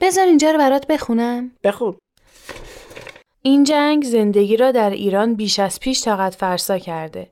بذار 0.00 0.26
اینجا 0.26 0.50
رو 0.50 0.58
برات 0.58 0.86
بخونم. 0.86 1.50
بخون. 1.64 1.96
این 3.42 3.64
جنگ 3.64 4.04
زندگی 4.04 4.56
را 4.56 4.72
در 4.72 4.90
ایران 4.90 5.34
بیش 5.34 5.58
از 5.58 5.80
پیش 5.80 6.04
طاقت 6.04 6.34
فرسا 6.34 6.78
کرده. 6.78 7.30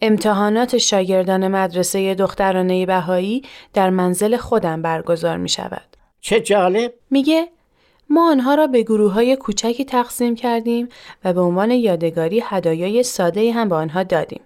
امتحانات 0.00 0.78
شاگردان 0.78 1.48
مدرسه 1.48 2.14
دخترانه 2.14 2.86
بهایی 2.86 3.42
در 3.74 3.90
منزل 3.90 4.36
خودم 4.36 4.82
برگزار 4.82 5.36
می 5.36 5.48
شود. 5.48 5.96
چه 6.20 6.40
جالب؟ 6.40 6.94
میگه 7.10 7.48
ما 8.12 8.30
آنها 8.30 8.54
را 8.54 8.66
به 8.66 8.82
گروه 8.82 9.12
های 9.12 9.36
کوچکی 9.36 9.84
تقسیم 9.84 10.34
کردیم 10.34 10.88
و 11.24 11.32
به 11.32 11.40
عنوان 11.40 11.70
یادگاری 11.70 12.42
هدایای 12.44 13.02
ساده 13.02 13.52
هم 13.52 13.68
به 13.68 13.74
آنها 13.74 14.02
دادیم. 14.02 14.40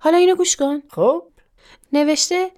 حالا 0.00 0.16
اینو 0.16 0.34
گوش 0.34 0.56
کن. 0.56 0.82
خب 0.90 1.22
نوشته 1.92 2.50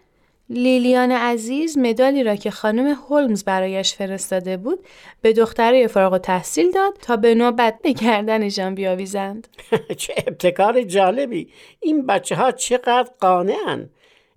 لیلیان 0.50 1.12
عزیز 1.12 1.78
مدالی 1.78 2.24
را 2.24 2.36
که 2.36 2.50
خانم 2.50 2.86
هولمز 2.86 3.44
برایش 3.44 3.94
فرستاده 3.94 4.56
بود 4.56 4.78
به 5.22 5.32
دخترای 5.32 5.88
فارغ 5.88 6.12
و 6.12 6.18
تحصیل 6.18 6.70
داد 6.70 6.98
تا 7.02 7.16
به 7.16 7.34
نوبت 7.34 7.78
به 7.82 7.92
گردنشان 7.92 8.74
بیاویزند. 8.74 9.48
چه 9.98 10.14
ابتکار 10.26 10.82
جالبی 10.82 11.48
این 11.80 12.06
بچه 12.06 12.36
ها 12.36 12.52
چقدر 12.52 13.10
قانعن 13.20 13.90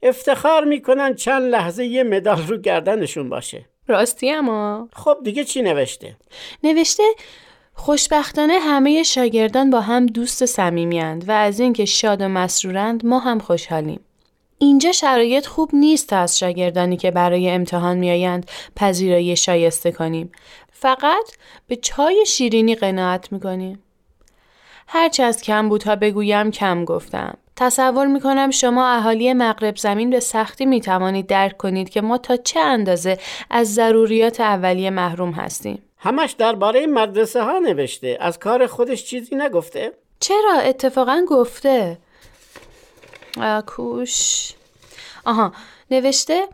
افتخار 0.03 0.65
می‌کنن 0.65 1.15
چند 1.15 1.43
لحظه 1.43 1.85
یه 1.85 2.03
مدال 2.03 2.47
رو 2.47 2.57
گردنشون 2.57 3.29
باشه 3.29 3.65
راستی 3.89 4.31
اما 4.31 4.89
خب 4.96 5.17
دیگه 5.24 5.43
چی 5.43 5.62
نوشته؟ 5.62 6.15
نوشته 6.63 7.03
خوشبختانه 7.74 8.60
همه 8.60 9.03
شاگردان 9.03 9.69
با 9.69 9.81
هم 9.81 10.05
دوست 10.05 10.46
صمیمیاند 10.46 11.29
و 11.29 11.31
از 11.31 11.60
اینکه 11.60 11.86
شاد 11.86 12.22
و 12.22 12.27
مسرورند 12.27 13.05
ما 13.05 13.19
هم 13.19 13.39
خوشحالیم. 13.39 14.00
اینجا 14.58 14.91
شرایط 14.91 15.46
خوب 15.46 15.69
نیست 15.74 16.08
تا 16.08 16.17
از 16.17 16.39
شاگردانی 16.39 16.98
که 16.98 17.12
برای 17.12 17.50
امتحان 17.50 17.98
میآیند 17.98 18.50
پذیرایی 18.75 19.36
شایسته 19.36 19.91
کنیم. 19.91 20.31
فقط 20.72 21.31
به 21.68 21.75
چای 21.75 22.25
شیرینی 22.25 22.75
قناعت 22.75 23.31
می‌کنیم. 23.31 23.83
هرچه 24.87 25.24
از 25.24 25.42
کم 25.42 25.70
بودها 25.70 25.96
بگویم 25.96 26.51
کم 26.51 26.85
گفتم. 26.85 27.37
تصور 27.59 28.07
می 28.07 28.19
کنم 28.19 28.51
شما 28.51 28.87
اهالی 28.87 29.33
مغرب 29.33 29.77
زمین 29.77 30.09
به 30.09 30.19
سختی 30.19 30.65
می 30.65 30.81
توانید 30.81 31.27
درک 31.27 31.57
کنید 31.57 31.89
که 31.89 32.01
ما 32.01 32.17
تا 32.17 32.37
چه 32.37 32.59
اندازه 32.59 33.17
از 33.50 33.74
ضروریات 33.74 34.39
اولیه 34.39 34.89
محروم 34.89 35.31
هستیم. 35.31 35.83
همش 35.98 36.31
درباره 36.31 36.87
مدرسه 36.87 37.43
ها 37.43 37.59
نوشته. 37.59 38.17
از 38.22 38.39
کار 38.39 38.67
خودش 38.67 39.05
چیزی 39.05 39.35
نگفته؟ 39.35 39.91
چرا 40.19 40.59
اتفاقا 40.63 41.25
گفته؟ 41.27 41.98
کوش 43.67 44.51
آها 45.25 45.53
نوشته 45.91 46.48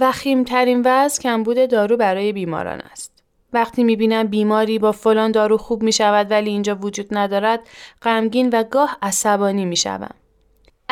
وخیمترین 0.00 0.82
وضع 0.84 1.22
کمبود 1.22 1.70
دارو 1.70 1.96
برای 1.96 2.32
بیماران 2.32 2.80
است. 2.92 3.12
وقتی 3.52 3.84
می‌بینم 3.84 4.26
بیماری 4.26 4.78
با 4.78 4.92
فلان 4.92 5.32
دارو 5.32 5.56
خوب 5.56 5.82
می‌شود 5.82 6.30
ولی 6.30 6.50
اینجا 6.50 6.74
وجود 6.74 7.06
ندارد 7.10 7.60
غمگین 8.02 8.50
و 8.52 8.62
گاه 8.62 8.96
عصبانی 9.02 9.64
می‌شوم. 9.64 10.14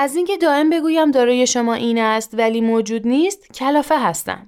از 0.01 0.17
اینکه 0.17 0.37
دائم 0.37 0.71
بگویم 0.71 1.11
داروی 1.11 1.47
شما 1.47 1.75
این 1.75 1.99
است 1.99 2.35
ولی 2.35 2.61
موجود 2.61 3.07
نیست 3.07 3.53
کلافه 3.55 3.99
هستم. 3.99 4.47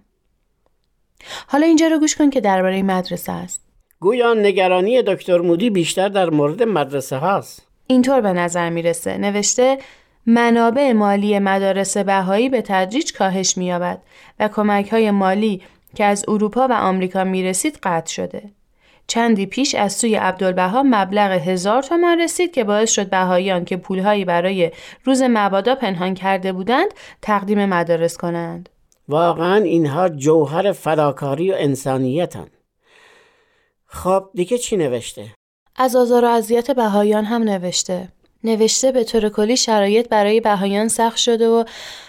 حالا 1.49 1.67
اینجا 1.67 1.87
رو 1.87 1.99
گوش 1.99 2.17
کن 2.17 2.31
که 2.31 2.41
درباره 2.41 2.83
مدرسه 2.83 3.33
است. 3.33 3.65
گویا 4.01 4.35
نگرانی 4.35 5.03
دکتر 5.03 5.39
مودی 5.39 5.71
بیشتر 5.71 6.09
در 6.09 6.31
مورد 6.31 6.63
مدرسه 6.63 7.17
هاست. 7.17 7.67
اینطور 7.87 8.21
به 8.21 8.33
نظر 8.33 8.71
می‌رسه. 8.71 9.19
نوشته 9.19 9.79
منابع 10.27 10.93
مالی 10.93 11.39
مدارس 11.39 11.97
بهایی 11.97 12.49
به 12.49 12.63
تدریج 12.63 13.13
کاهش 13.13 13.57
مییابد 13.57 14.03
و 14.41 14.49
کمک 14.49 14.93
های 14.93 15.11
مالی 15.11 15.63
که 15.95 16.05
از 16.05 16.25
اروپا 16.29 16.69
و 16.69 16.73
آمریکا 16.73 17.25
می‌رسید 17.25 17.79
قطع 17.83 18.13
شده. 18.13 18.51
چندی 19.11 19.47
پیش 19.47 19.75
از 19.75 19.93
سوی 19.93 20.15
عبدالبها 20.15 20.83
مبلغ 20.87 21.31
هزار 21.31 21.83
تومان 21.83 22.21
رسید 22.21 22.53
که 22.53 22.65
باعث 22.65 22.91
شد 22.91 23.11
بهاییان 23.11 23.65
که 23.65 23.77
پولهایی 23.77 24.25
برای 24.25 24.71
روز 25.05 25.23
مبادا 25.23 25.75
پنهان 25.75 26.15
کرده 26.15 26.53
بودند 26.53 26.89
تقدیم 27.23 27.65
مدارس 27.65 28.17
کنند. 28.17 28.69
واقعا 29.09 29.57
اینها 29.57 30.09
جوهر 30.09 30.73
فداکاری 30.73 31.53
و 31.53 31.55
انسانیتن. 31.59 32.47
خب 33.87 34.25
دیگه 34.35 34.59
چی 34.59 34.77
نوشته؟ 34.77 35.25
از 35.77 35.97
آزار 35.97 36.25
و 36.25 36.29
اذیت 36.29 36.71
بهاییان 36.71 37.25
هم 37.25 37.43
نوشته. 37.43 38.09
نوشته 38.45 38.93
به 38.93 39.05
طور 39.05 39.29
کلی 39.29 39.57
شرایط 39.57 40.09
برای 40.09 40.41
بهایان 40.41 40.89
سخت 40.89 41.17
شده 41.17 41.49
و 41.49 41.65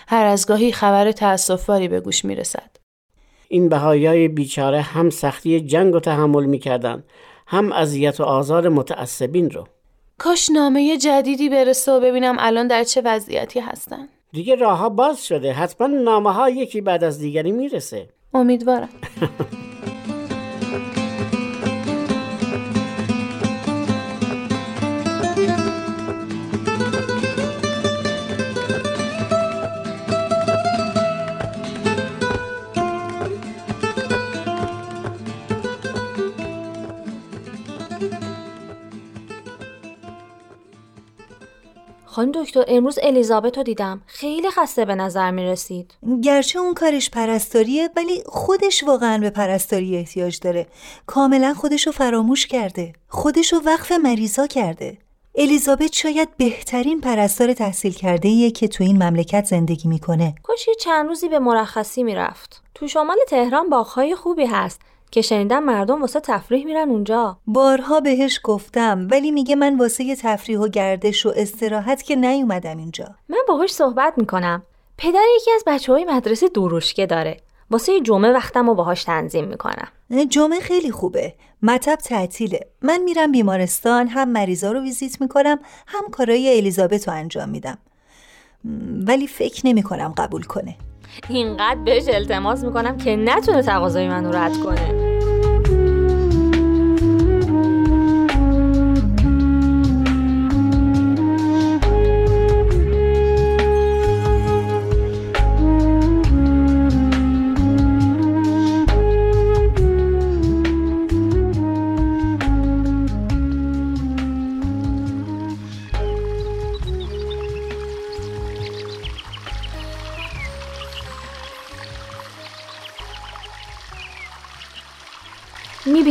هر 0.08 0.26
از 0.26 0.46
گاهی 0.46 0.72
خبر 0.72 1.12
تأسفباری 1.12 1.88
به 1.88 2.00
گوش 2.00 2.26
می 2.26 2.36
رسد. 2.36 2.71
این 3.52 3.70
بهایای 3.70 4.28
بیچاره 4.28 4.82
هم 4.82 5.10
سختی 5.10 5.62
جنگ 5.62 5.94
رو 5.94 6.00
تحمل 6.00 6.46
می‌کردن 6.46 7.04
هم 7.48 7.72
اذیت 7.72 8.20
و 8.20 8.24
آزار 8.24 8.70
متعصبین 8.70 9.50
رو. 9.50 9.68
کاش 10.18 10.50
نامه 10.50 10.98
جدیدی 10.98 11.50
برسه 11.50 11.92
و 11.92 12.00
ببینم 12.00 12.36
الان 12.40 12.68
در 12.68 12.84
چه 12.84 13.02
وضعیتی 13.06 13.60
هستن. 13.60 14.08
دیگه 14.32 14.56
راه 14.56 14.90
باز 14.90 15.26
شده 15.26 15.54
حتما 15.54 15.88
نامه 15.88 16.34
ها 16.34 16.50
یکی 16.50 16.82
بعد 16.82 17.04
از 17.04 17.20
دیگری 17.20 17.52
می‌رسه. 17.52 18.10
امیدوارم. 18.34 18.90
خانم 42.12 42.32
دکتر 42.32 42.64
امروز 42.68 43.00
الیزابت 43.04 43.58
رو 43.58 43.64
دیدم. 43.64 44.02
خیلی 44.06 44.50
خسته 44.50 44.86
به 44.86 44.96
نظر 44.96 45.32
می 45.32 45.44
رسید 45.44 45.94
گرچه 46.24 46.60
اون 46.60 46.74
کارش 46.74 47.10
پرستاریه 47.10 47.90
ولی 47.96 48.24
خودش 48.26 48.84
واقعا 48.84 49.18
به 49.18 49.30
پرستاری 49.30 49.98
احتیاج 49.98 50.40
داره. 50.40 50.68
کاملا 51.06 51.54
خودش 51.54 51.88
رو 51.88 51.92
فراموش 51.92 52.48
کرده. 52.48 52.94
خودش 53.08 53.54
رو 53.54 53.62
وقف 53.66 53.92
مریضا 53.92 54.48
کرده. 54.48 54.98
الیزابت 55.36 55.94
شاید 55.94 56.38
بهترین 56.38 57.02
پرستار 57.02 57.54
تحصیل 57.54 57.94
کرده 57.94 58.30
ایه 58.30 58.52
که 58.52 58.68
تو 58.68 58.84
این 58.84 59.04
مملکت 59.04 59.46
زندگی 59.46 59.90
می‌کنه. 59.90 60.36
کاش 60.44 60.70
چند 60.80 61.08
روزی 61.08 61.30
به 61.30 61.40
مرخصی 61.40 62.04
می‌رفت. 62.04 62.64
تو 62.76 62.88
شمال 62.88 63.18
تهران 63.28 63.70
باغهای 63.70 64.16
خوبی 64.16 64.46
هست. 64.46 64.82
که 65.12 65.22
شنیدم 65.22 65.64
مردم 65.64 66.02
واسه 66.02 66.20
تفریح 66.20 66.66
میرن 66.66 66.90
اونجا. 66.90 67.38
بارها 67.48 68.00
بهش 68.00 68.40
گفتم 68.44 69.08
ولی 69.12 69.32
میگه 69.32 69.56
من 69.56 69.78
واسه 69.78 70.16
تفریح 70.16 70.60
و 70.60 70.68
گردش 70.68 71.26
و 71.26 71.34
استراحت 71.36 72.04
که 72.04 72.16
نیومدم 72.16 72.78
اینجا. 72.78 73.16
من 73.30 73.38
باهاش 73.48 73.72
صحبت 73.72 74.14
می‌کنم. 74.18 74.64
پدر 74.98 75.24
یکی 75.36 75.52
از 75.52 75.64
بچه 75.68 75.94
های 75.94 76.06
مدرسه 76.06 76.50
دوروشکه 76.50 77.06
داره. 77.06 77.38
واسه 77.72 78.02
جمعه 78.02 78.32
وقتم 78.32 78.68
رو 78.68 78.76
باهاش 78.76 79.04
تنظیم 79.04 79.46
می‌کنم. 79.46 79.88
جمعه 80.30 80.60
خیلی 80.60 80.92
خوبه. 80.92 81.34
مطب 81.64 81.96
تعطیله. 81.96 82.60
من 82.82 83.02
میرم 83.02 83.32
بیمارستان 83.32 84.08
هم 84.08 84.30
مریضا 84.30 84.72
رو 84.72 84.82
ویزیت 84.82 85.22
می‌کنم 85.22 85.60
هم 85.88 86.10
کارای 86.12 86.58
الیزابت 86.58 87.08
رو 87.08 87.14
انجام 87.14 87.50
میدم. 87.50 87.78
ولی 89.08 89.28
فکر 89.28 89.68
نمی‌کنم 89.68 90.14
قبول 90.18 90.44
کنه. 90.44 90.76
اینقدر 91.30 91.80
بهش 91.86 92.04
التماس 92.08 92.64
می‌کنم 92.64 92.98
که 92.98 93.16
نتونه 93.16 93.62
تقاضای 93.62 94.08
منو 94.08 94.32
رد 94.32 94.58
کنه. 94.58 95.11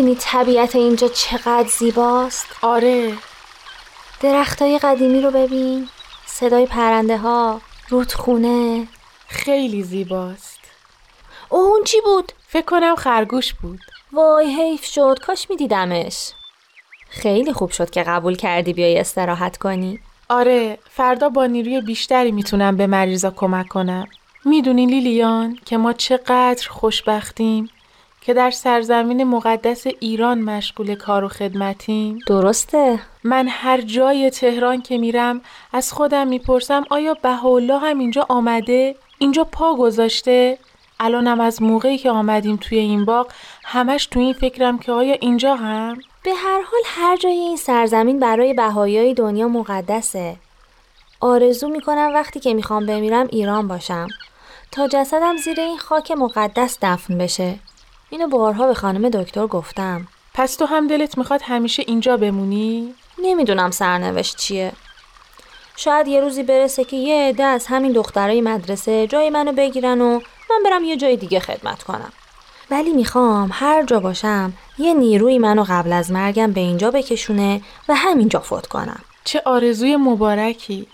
می‌بینی 0.01 0.17
طبیعت 0.21 0.77
اینجا 0.77 1.09
چقدر 1.09 1.69
زیباست؟ 1.69 2.47
آره. 2.63 3.15
درختای 4.21 4.79
قدیمی 4.79 5.21
رو 5.21 5.31
ببین. 5.31 5.89
صدای 6.27 6.67
پرنده 6.67 7.19
ها 7.19 7.61
رودخونه. 7.89 8.89
خیلی 9.29 9.83
زیباست. 9.83 10.61
اوه 11.49 11.61
اون 11.61 11.85
چی 11.85 12.01
بود؟ 12.01 12.33
فکر 12.49 12.65
کنم 12.65 12.97
خرگوش 12.97 13.55
بود. 13.55 13.81
وای 14.13 14.55
حیف 14.55 14.85
شد. 14.85 15.19
کاش 15.27 15.51
میدیدمش. 15.51 16.33
خیلی 17.09 17.53
خوب 17.53 17.71
شد 17.71 17.91
که 17.91 18.03
قبول 18.03 18.37
کردی 18.37 18.73
بیای 18.73 18.99
استراحت 18.99 19.57
کنی. 19.57 20.01
آره 20.29 20.79
فردا 20.91 21.29
با 21.29 21.47
نیروی 21.47 21.81
بیشتری 21.81 22.33
می‌تونم 22.33 22.77
به 22.77 22.87
مریضا 22.87 23.31
کمک 23.31 23.69
کنم. 23.69 24.07
می‌دونی 24.45 24.87
لیلیان 24.87 25.59
که 25.65 25.77
ما 25.77 25.93
چقدر 25.93 26.69
خوشبختیم. 26.69 27.71
که 28.20 28.35
در 28.35 28.50
سرزمین 28.50 29.24
مقدس 29.24 29.87
ایران 29.87 30.40
مشغول 30.40 30.94
کار 30.94 31.24
و 31.24 31.28
خدمتیم. 31.28 32.18
درسته. 32.26 32.98
من 33.24 33.48
هر 33.48 33.80
جای 33.80 34.30
تهران 34.30 34.83
که 34.83 34.98
میرم 34.98 35.40
از 35.72 35.92
خودم 35.92 36.28
می‌پرسم 36.28 36.85
آیا 36.90 37.14
بهاءالله 37.22 37.78
هم 37.78 37.98
اینجا 37.98 38.26
آمده؟ 38.28 38.96
اینجا 39.18 39.44
پا 39.44 39.74
گذاشته؟ 39.74 40.59
الانم 41.00 41.40
از 41.40 41.62
موقعی 41.62 41.98
که 41.98 42.11
آمدیم 42.11 42.56
توی 42.56 42.78
این 42.78 43.04
باغ 43.04 43.26
همش 43.64 44.06
تو 44.06 44.20
این 44.20 44.33
فکرم 44.33 44.78
که 44.78 44.92
آیا 44.92 45.14
اینجا 45.20 45.54
هم؟ 45.54 45.98
به 46.22 46.35
هر 46.35 46.62
حال 46.62 46.80
هر 46.85 47.16
جای 47.16 47.33
این 47.33 47.56
سرزمین 47.56 48.18
برای 48.18 48.54
بهایای 48.54 49.14
دنیا 49.14 49.48
مقدسه. 49.48 50.37
آرزو 51.20 51.68
می‌کنم 51.68 52.11
وقتی 52.14 52.40
که 52.40 52.54
می‌خوام 52.54 52.87
بمیرم 52.87 53.26
ایران 53.30 53.68
باشم. 53.68 54.09
تا 54.72 54.88
جسدم 54.88 55.37
زیر 55.37 55.61
این 55.61 55.78
خاک 55.78 56.11
مقدس 56.11 56.78
دفن 56.83 57.18
بشه. 57.18 57.54
اینو 58.11 58.29
بارها 58.29 58.66
به 58.66 58.75
خانم 58.75 59.09
دکتر 59.09 59.46
گفتم. 59.46 60.07
پس 60.35 60.57
تو 60.57 60.64
هم 60.66 60.87
دلت 60.87 61.18
می‌خواد 61.18 61.40
همیشه 61.44 61.85
اینجا 61.87 62.16
بمونی؟ 62.16 62.94
نمی‌دونم 63.23 63.70
سرنوشت 63.70 64.37
چیه. 64.37 64.73
شاید 65.77 66.09
یه 66.09 66.20
روزی 66.20 66.42
برسه 66.42 66.85
که 66.85 66.96
یه 66.96 67.29
عده 67.29 67.44
از 67.44 67.66
همین 67.66 67.92
دخترای 67.92 68.40
مدرسه 68.40 69.07
جای 69.07 69.31
منو 69.31 69.53
بگیرن 69.53 70.01
و 70.01 70.20
من 70.51 70.62
برم 70.64 70.85
یه 70.85 70.96
جای 70.96 71.16
دیگه 71.16 71.40
خدمت 71.40 71.83
کنم. 71.83 72.12
ولی 72.70 72.92
می‌خوام 72.92 73.51
هر 73.53 73.85
جا 73.85 74.01
باشم 74.01 74.53
یه 74.79 74.94
نیروی 74.94 75.38
منو 75.38 75.64
قبل 75.68 75.92
از 75.92 76.11
مرگم 76.11 76.53
به 76.53 76.61
اینجا 76.61 76.90
بکشونه 76.90 77.61
و 77.88 77.94
همینجا 77.94 78.40
فوت 78.40 78.66
کنم. 78.66 79.01
چه 79.25 79.42
آرزوی 79.44 79.96
مبارکی. 79.96 80.87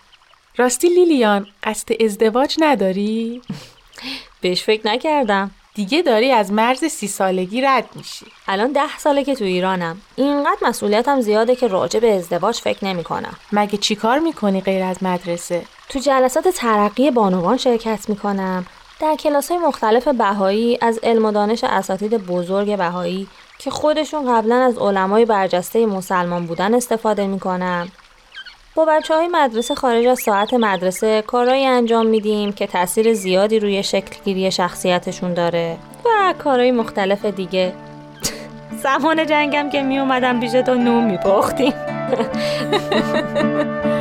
راستی 0.57 0.89
لیلیان 0.89 1.47
قصد 1.63 2.03
ازدواج 2.03 2.57
نداری؟ 2.61 3.43
بهش 4.41 4.63
فکر 4.63 4.87
نکردم. 4.87 5.51
دیگه 5.77 6.03
داری 6.03 6.33
از 6.33 6.53
مرز 6.53 6.85
سی 6.85 7.09
سالگی 7.09 7.61
رد 7.61 7.85
میشی. 7.95 8.27
الان 8.49 8.73
ده 8.73 8.99
ساله 8.99 9.25
که 9.25 9.35
تو 9.35 9.45
ایرانم. 9.45 10.01
اینقدر 10.17 10.59
مسئولیتم 10.63 11.21
زیاده 11.21 11.57
که 11.57 11.69
راجع 11.69 12.01
به 12.01 12.15
ازدواج 12.15 12.57
فکر 12.57 12.85
نمی 12.85 13.05
کنم 13.05 13.37
مگه 13.53 13.79
چی 13.79 13.95
کار 13.97 14.19
می‌کنی 14.19 14.61
غیر 14.61 14.85
از 14.85 15.03
مدرسه؟ 15.03 15.63
تو 15.89 15.99
جلسات 15.99 16.49
ترقی 16.49 17.11
بانوان 17.11 17.57
شرکت 17.57 18.09
می‌کنم. 18.09 18.67
در 19.01 19.17
کلاس 19.17 19.51
های 19.51 19.61
مختلف 19.61 20.09
بهایی 20.09 20.79
از 20.81 21.01
علم 21.03 21.25
و 21.25 21.33
دانش 21.33 21.65
اساتید 21.65 22.27
بزرگ 22.27 22.77
بهایی 22.77 23.29
که 23.59 23.71
خودشون 23.71 24.33
قبلا 24.33 24.57
از 24.57 24.79
علمای 24.79 25.25
برجسته 25.25 25.87
مسلمان 25.87 26.47
بودن 26.47 26.75
استفاده 26.75 27.27
می‌کنم. 27.27 27.89
با 28.77 28.85
بچه 28.85 29.15
های 29.15 29.29
مدرسه 29.29 29.75
خارج 29.75 30.07
از 30.07 30.21
ساعت 30.21 30.55
مدرسه 30.55 31.23
کارهایی 31.27 31.67
انجام 31.67 32.07
میدیم 32.07 32.53
که 32.53 32.67
تاثیر 32.67 33.15
زیادی 33.15 33.59
روی 33.59 33.83
شکلگیری 33.83 34.51
شخصیتشون 34.51 35.35
داره 35.35 35.77
و 36.05 36.35
کارهای 36.39 36.71
مختلف 36.71 37.25
دیگه. 37.25 37.73
زمان 38.83 39.27
جنگم 39.27 39.71
که 39.71 39.83
می 39.83 39.99
اومدم 39.99 40.41
پیش 40.41 40.53
تو 40.53 40.75
نوم 40.75 41.05
میپختیم. 41.05 41.73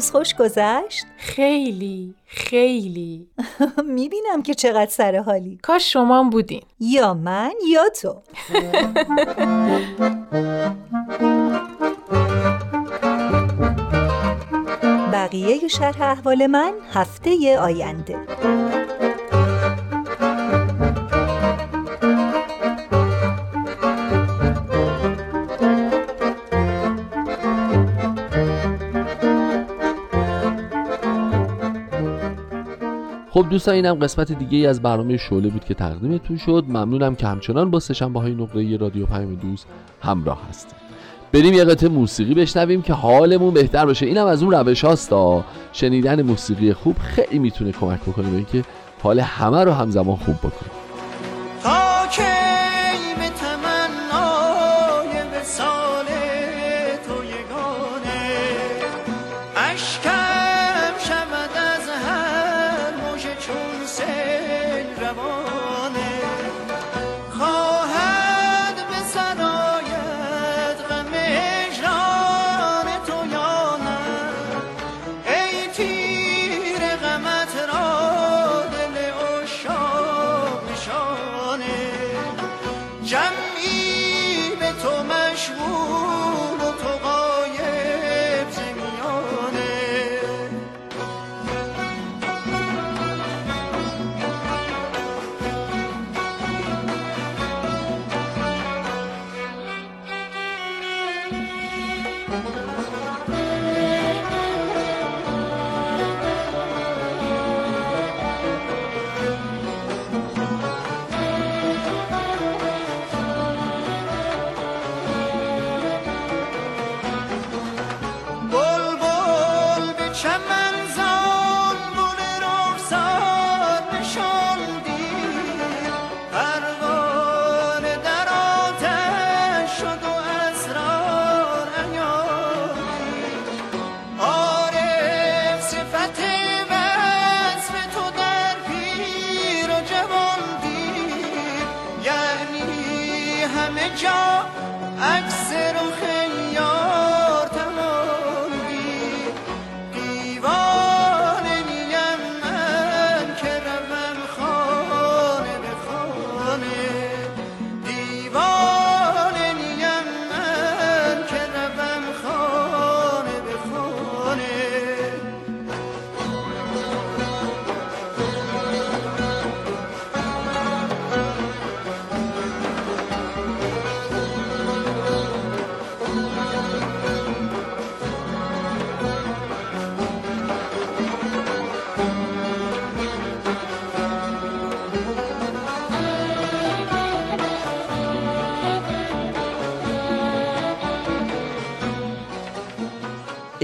دیروز 0.00 0.10
خوش 0.10 0.34
گذشت؟ 0.34 1.06
خیلی 1.16 2.14
خیلی. 2.26 3.26
می‌بینم 3.94 4.42
که 4.42 4.54
چقدر 4.54 4.90
سر 4.90 5.16
حالی. 5.16 5.58
کاش 5.62 5.92
شما 5.92 6.22
بودین. 6.32 6.62
یا 6.80 7.14
من 7.14 7.52
یا 7.68 7.88
تو. 7.88 8.22
بقیه 15.12 15.68
شرح 15.68 16.02
احوال 16.02 16.46
من 16.46 16.72
هفته 16.92 17.58
آینده. 17.58 18.18
خب 33.40 33.48
دوستان 33.48 33.74
اینم 33.74 33.94
قسمت 33.94 34.32
دیگه 34.32 34.58
ای 34.58 34.66
از 34.66 34.82
برنامه 34.82 35.16
شعله 35.16 35.48
بود 35.48 35.64
که 35.64 35.74
تقدیمتون 35.74 36.36
شد. 36.36 36.64
ممنونم 36.68 37.14
که 37.14 37.26
همچنان 37.26 37.70
با 37.70 37.80
سه‌شنبه 37.80 38.20
های 38.20 38.34
نقره 38.34 38.76
رادیو 38.76 39.06
پیام 39.06 39.34
دوست 39.34 39.66
همراه 40.00 40.38
هستید. 40.48 40.74
بریم 41.32 41.54
یه 41.54 41.64
قطعه 41.64 41.88
موسیقی 41.88 42.34
بشنویم 42.34 42.82
که 42.82 42.92
حالمون 42.92 43.54
بهتر 43.54 43.86
باشه. 43.86 44.06
اینم 44.06 44.26
از 44.26 44.42
اون 44.42 44.52
روش 44.54 44.84
هاستا 44.84 45.44
شنیدن 45.72 46.22
موسیقی 46.22 46.72
خوب 46.72 46.96
خیلی 46.98 47.38
می‌تونه 47.38 47.72
کمک 47.72 48.00
بکنه 48.00 48.30
به 48.30 48.36
اینکه 48.36 48.64
حال 49.02 49.20
همه 49.20 49.64
رو 49.64 49.72
همزمان 49.72 50.16
خوب 50.16 50.36
بکنه. 50.36 50.70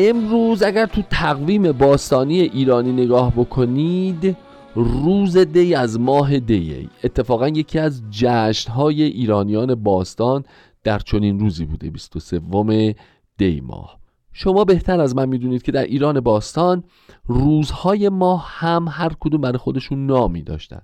امروز 0.08 0.62
اگر 0.62 0.86
تو 0.86 1.02
تقویم 1.10 1.72
باستانی 1.72 2.40
ایرانی 2.40 2.92
نگاه 2.92 3.32
بکنید 3.32 4.36
روز 4.74 5.36
دی 5.36 5.74
از 5.74 6.00
ماه 6.00 6.38
دی. 6.38 6.88
اتفاقا 7.04 7.48
یکی 7.48 7.78
از 7.78 8.02
جشنهای 8.10 9.02
ایرانیان 9.02 9.74
باستان 9.74 10.44
در 10.84 10.98
چنین 10.98 11.38
روزی 11.38 11.64
بوده 11.64 11.90
23 11.90 12.94
دی 13.38 13.60
ماه. 13.60 13.98
شما 14.32 14.64
بهتر 14.64 15.00
از 15.00 15.16
من 15.16 15.28
می‌دونید 15.28 15.62
که 15.62 15.72
در 15.72 15.84
ایران 15.84 16.20
باستان 16.20 16.84
روزهای 17.26 18.08
ماه 18.08 18.46
هم 18.48 18.86
هر 18.90 19.12
کدوم 19.20 19.40
برای 19.40 19.58
خودشون 19.58 20.06
نامی 20.06 20.42
داشتن. 20.42 20.82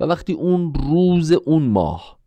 و 0.00 0.04
وقتی 0.04 0.32
اون 0.32 0.74
روز 0.74 1.32
اون 1.32 1.62
ماه 1.62 2.19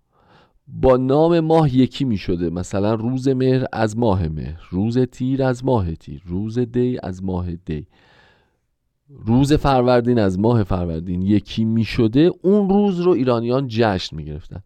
با 0.67 0.97
نام 0.97 1.39
ماه 1.39 1.75
یکی 1.75 2.05
می 2.05 2.17
شده 2.17 2.49
مثلا 2.49 2.93
روز 2.93 3.27
مهر 3.27 3.65
از 3.71 3.97
ماه 3.97 4.27
مهر 4.27 4.67
روز 4.69 4.97
تیر 4.97 5.43
از 5.43 5.65
ماه 5.65 5.95
تیر 5.95 6.21
روز 6.25 6.59
دی 6.59 6.99
از 7.03 7.23
ماه 7.23 7.55
دی. 7.55 7.87
روز 9.25 9.53
فروردین 9.53 10.19
از 10.19 10.39
ماه 10.39 10.63
فروردین 10.63 11.21
یکی 11.21 11.65
می 11.65 11.83
شده 11.83 12.31
اون 12.41 12.69
روز 12.69 12.99
رو 12.99 13.11
ایرانیان 13.11 13.67
جشن 13.67 14.15
می 14.15 14.25
گرفتن 14.25 14.63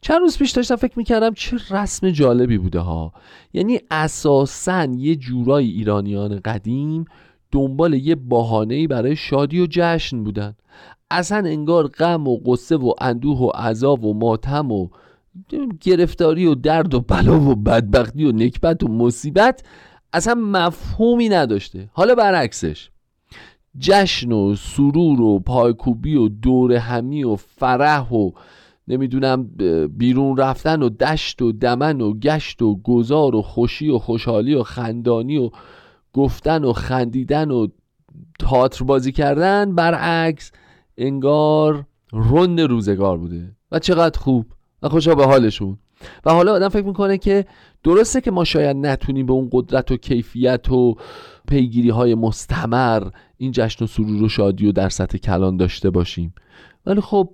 چند 0.00 0.20
روز 0.20 0.38
پیش 0.38 0.50
داشتم 0.50 0.76
فکر 0.76 0.98
می‌کردم 0.98 1.34
چه 1.34 1.56
رسم 1.70 2.10
جالبی 2.10 2.58
بوده 2.58 2.80
ها. 2.80 3.12
یعنی 3.52 3.78
اساسا 3.90 4.84
یه 4.84 5.16
جورایی 5.16 5.70
ایرانیان 5.70 6.40
قدیم 6.44 7.04
دنبال 7.52 7.94
یه 7.94 8.14
بهانه‌ای 8.14 8.86
برای 8.86 9.16
شادی 9.16 9.60
و 9.60 9.66
جشن 9.70 10.24
بودن. 10.24 10.54
اصلا 11.10 11.38
انگار 11.38 11.86
غم 11.86 12.28
و 12.28 12.36
قصه 12.46 12.76
و 12.76 12.92
اندوه 13.00 13.38
و 13.38 13.48
عذاب 13.48 14.04
و 14.04 14.14
ماتم 14.14 14.72
و 14.72 14.88
گرفتاری 15.80 16.46
و 16.46 16.54
درد 16.54 16.94
و 16.94 17.00
بلا 17.00 17.40
و 17.40 17.54
بدبختی 17.54 18.24
و 18.24 18.32
نکبت 18.32 18.82
و 18.82 18.88
مصیبت 18.88 19.62
اصلا 20.12 20.34
مفهومی 20.34 21.28
نداشته. 21.28 21.88
حالا 21.92 22.14
برعکسش. 22.14 22.90
جشن 23.78 24.32
و 24.32 24.54
سرور 24.54 25.20
و 25.20 25.38
پایکوبی 25.38 26.16
و 26.16 26.28
دور 26.28 26.72
همی 26.72 27.24
و 27.24 27.36
فرح 27.36 28.12
و 28.12 28.30
نمی‌دونم 28.88 29.50
بیرون 29.86 30.36
رفتن 30.36 30.82
و 30.82 30.88
دشت 30.88 31.42
و 31.42 31.52
دمن 31.52 32.00
و 32.00 32.14
گشت 32.14 32.62
و 32.62 32.76
گذار 32.76 33.34
و 33.34 33.42
خوشی 33.42 33.88
و 33.88 33.98
خوشحالی 33.98 34.54
و 34.54 34.62
خندانی 34.62 35.38
و 35.38 35.50
گفتن 36.12 36.64
و 36.64 36.72
خندیدن 36.72 37.50
و 37.50 37.66
تاتر 38.38 38.84
بازی 38.84 39.12
کردن 39.12 39.74
برعکس 39.74 40.52
انگار 40.98 41.86
رند 42.12 42.60
روزگار 42.60 43.18
بوده. 43.18 43.56
و 43.72 43.78
چقدر 43.78 44.18
خوب. 44.18 44.46
و 44.82 44.88
خوشا 44.88 45.14
به 45.14 45.26
حالشون. 45.26 45.78
و 46.24 46.30
حالا 46.32 46.52
آدم 46.52 46.68
فکر 46.68 46.86
می‌کنه 46.86 47.18
که 47.18 47.44
درسته 47.84 48.20
که 48.20 48.30
ما 48.30 48.44
شاید 48.44 48.76
نتونیم 48.76 49.26
به 49.26 49.32
اون 49.32 49.48
قدرت 49.52 49.90
و 49.90 49.96
کیفیت 49.96 50.70
و 50.70 50.96
پیگیری 51.48 51.90
های 51.90 52.14
مستمر 52.14 53.10
این 53.36 53.52
جشن 53.52 53.84
و 53.84 53.88
سرور 53.88 54.22
و 54.22 54.28
شادی 54.28 54.66
و 54.66 54.72
در 54.72 54.88
سطح 54.88 55.18
کلان 55.18 55.56
داشته 55.56 55.90
باشیم. 55.90 56.34
ولی 56.86 57.00
خب 57.00 57.30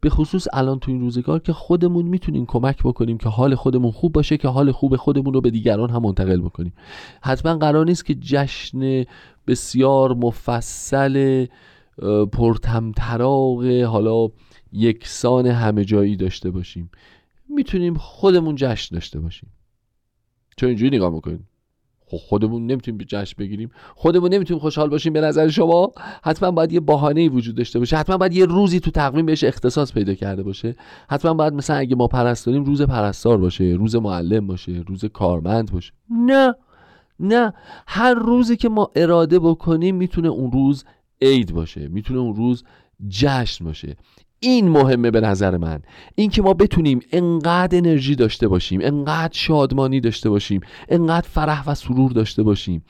به 0.00 0.10
خصوص 0.10 0.46
الان 0.52 0.78
تو 0.78 0.90
این 0.90 1.00
روزگار 1.00 1.38
که 1.38 1.52
خودمون 1.52 2.06
می‌تونیم 2.06 2.46
کمک 2.46 2.82
بکنیم 2.82 3.18
که 3.18 3.28
حال 3.28 3.54
خودمون 3.54 3.90
خوب 3.90 4.12
باشه 4.12 4.36
که 4.36 4.48
حال 4.48 4.72
خوب 4.72 4.96
خودمون 4.96 5.34
رو 5.34 5.40
به 5.40 5.50
دیگران 5.50 5.90
هم 5.90 6.02
منتقل 6.02 6.40
بکنیم. 6.40 6.72
حتما 7.22 7.56
قرار 7.56 7.86
نیست 7.86 8.04
که 8.04 8.14
جشن 8.14 9.04
بسیار 9.46 10.14
مفصل 10.14 11.46
پرتمطراق 12.32 13.64
حالا 13.64 14.28
یکسان 14.74 15.46
همه 15.46 15.84
جایی 15.84 16.16
داشته 16.16 16.50
باشیم. 16.50 16.90
می‌تونیم 17.48 17.94
خودمون 17.94 18.54
جشن 18.54 18.94
داشته 18.94 19.20
باشیم. 19.20 19.48
چون 20.56 20.68
اینجوری 20.68 20.96
نگاه 20.96 21.12
می‌کنیم 21.12 21.48
خب 22.06 22.16
خودمون 22.16 22.66
نمی‌تونیم 22.66 22.98
به 22.98 23.04
جشن 23.04 23.34
بگیریم. 23.38 23.70
خودمون 23.94 24.34
نمی‌تونیم 24.34 24.60
خوشحال 24.60 24.88
باشیم 24.88 25.12
به 25.12 25.20
نظر 25.20 25.48
شما؟ 25.48 25.92
حتما 26.24 26.50
باید 26.50 26.72
یه 26.72 26.80
بهانه 26.80 27.28
وجود 27.28 27.54
داشته 27.54 27.78
باشه. 27.78 27.96
حتما 27.96 28.16
باید 28.16 28.34
یه 28.34 28.44
روزی 28.44 28.80
تو 28.80 28.90
تقویم 28.90 29.26
بهش 29.26 29.44
اختصاص 29.44 29.92
پیدا 29.92 30.14
کرده 30.14 30.42
باشه. 30.42 30.76
حتما 31.08 31.34
باید 31.34 31.54
مثلا 31.54 31.76
اگه 31.76 31.96
ما 31.96 32.06
پرستاریم 32.06 32.64
روز 32.64 32.82
پرستار 32.82 33.38
باشه 33.38 33.64
روز 33.64 33.96
معلم 33.96 34.46
باشه 34.46 34.84
روز 34.86 35.04
کارمند 35.04 35.72
باشه. 35.72 35.92
نه 36.10 36.54
نه. 37.20 37.52
هر 37.86 38.14
روزی 38.14 38.56
که 38.56 38.68
ما 38.68 38.90
اراده 38.96 39.38
بکنیم 39.38 39.96
می‌تونه 39.96 40.28
اون 40.28 40.52
روز 40.52 40.84
عید 41.22 41.52
باشه 41.52 41.88
می‌تونه 41.88 42.20
اون 42.20 42.36
روز 42.36 42.64
جشن 43.08 43.64
باشه. 43.64 43.96
این 44.40 44.68
مهمه 44.68 45.10
به 45.10 45.20
نظر 45.20 45.56
من. 45.56 45.82
این 46.14 46.30
که 46.30 46.42
ما 46.42 46.54
بتونیم 46.54 47.00
انقدر 47.12 47.78
انرژی 47.78 48.14
داشته 48.14 48.48
باشیم 48.48 48.80
انقدر 48.82 49.32
شادمانی 49.32 50.00
داشته 50.00 50.30
باشیم 50.30 50.60
انقدر 50.88 51.28
فرح 51.28 51.68
و 51.68 51.74
سرور 51.74 52.12
داشته 52.12 52.42
باشیم 52.42 52.84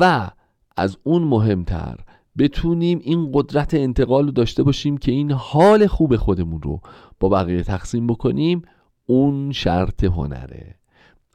و 0.00 0.30
از 0.76 0.96
اون 1.02 1.22
مهمتر 1.22 1.96
بتونیم 2.38 3.00
این 3.02 3.30
قدرت 3.32 3.74
انتقال 3.74 4.24
رو 4.24 4.30
داشته 4.30 4.62
باشیم 4.62 4.96
که 4.96 5.12
این 5.12 5.30
حال 5.30 5.86
خوب 5.86 6.16
خودمون 6.16 6.62
رو 6.62 6.80
با 7.20 7.28
بقیه 7.28 7.62
تقسیم 7.62 8.06
بکنیم 8.06 8.62
اون 9.06 9.52
شرط 9.52 10.04
هنره. 10.04 10.74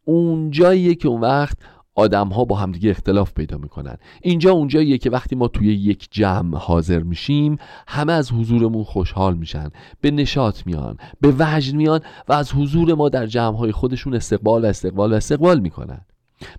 اون 0.06 0.52
جاییه 0.52 0.95
که 0.95 1.08
اون 1.08 1.21
وقت 1.21 1.58
آدم 1.98 2.28
ها 2.28 2.46
با 2.46 2.56
همدیگه 2.56 2.90
اختلاف 2.90 3.34
پیدا 3.34 3.58
می‌کنن. 3.58 3.98
اینجا 4.22 4.52
اونجاییه 4.52 4.98
که 4.98 5.10
وقتی 5.10 5.36
ما 5.36 5.48
توی 5.48 5.68
یک 5.68 6.08
جمع 6.12 6.58
حاضر 6.58 7.00
میشیم 7.00 7.58
همه 7.88 8.14
از 8.14 8.32
حضورمون 8.32 8.84
خوشحال 8.84 9.38
میشن 9.38 9.70
به 10.02 10.12
نشاط 10.12 10.62
میان 10.66 10.98
به 11.22 11.34
وجد 11.40 11.76
میان 11.76 12.00
و 12.28 12.34
از 12.34 12.52
حضور 12.52 12.94
ما 12.94 13.10
در 13.10 13.26
جمع 13.26 13.58
های 13.58 13.72
خودشون 13.72 14.16
استقبال 14.16 14.66
و 14.66 14.68
استقبال 14.68 15.14
و 15.14 15.16
استقبال 15.16 15.60
می‌کنن. 15.60 16.02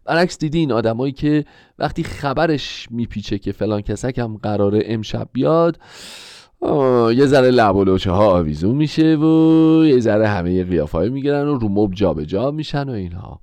برعکس 0.05 0.39
دیدین 0.39 0.73
آدمایی 0.73 1.13
که 1.13 1.45
وقتی 1.79 2.03
خبرش 2.03 2.89
میپیچه 2.91 3.39
که 3.39 3.53
فلان 3.53 3.81
کسک 3.81 4.19
هم 4.19 4.37
قراره 4.37 4.83
امشب 4.85 5.29
بیاد 5.33 5.79
یه 7.17 7.27
ذره 7.27 7.51
لب 7.51 7.77
و 7.77 7.85
لوچه 7.85 8.11
ها 8.11 8.39
آویزون 8.39 8.77
میشه 8.77 9.17
و 9.17 9.85
یه 9.85 10.01
ذره 10.01 10.29
همه 10.29 10.65
قیافه 10.65 10.99
می‌گیرن 10.99 11.49
و 11.49 11.59
رو 11.59 11.69
مب 11.69 11.95
جابجا 11.95 12.25
جا 12.25 12.51
میشن 12.51 12.89
و 12.89 12.93
اینها. 12.93 13.41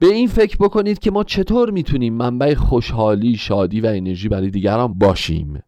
به 0.00 0.06
این 0.06 0.28
فکر 0.28 0.56
بکنید 0.56 0.98
که 0.98 1.10
ما 1.10 1.24
چطور 1.24 1.70
می‌تونیم 1.70 2.14
منبع 2.14 2.54
خوشحالی، 2.54 3.36
شادی 3.36 3.80
و 3.80 3.86
انرژی 3.86 4.28
برای 4.28 4.50
دیگران 4.50 4.92
باشیم؟ 4.92 5.62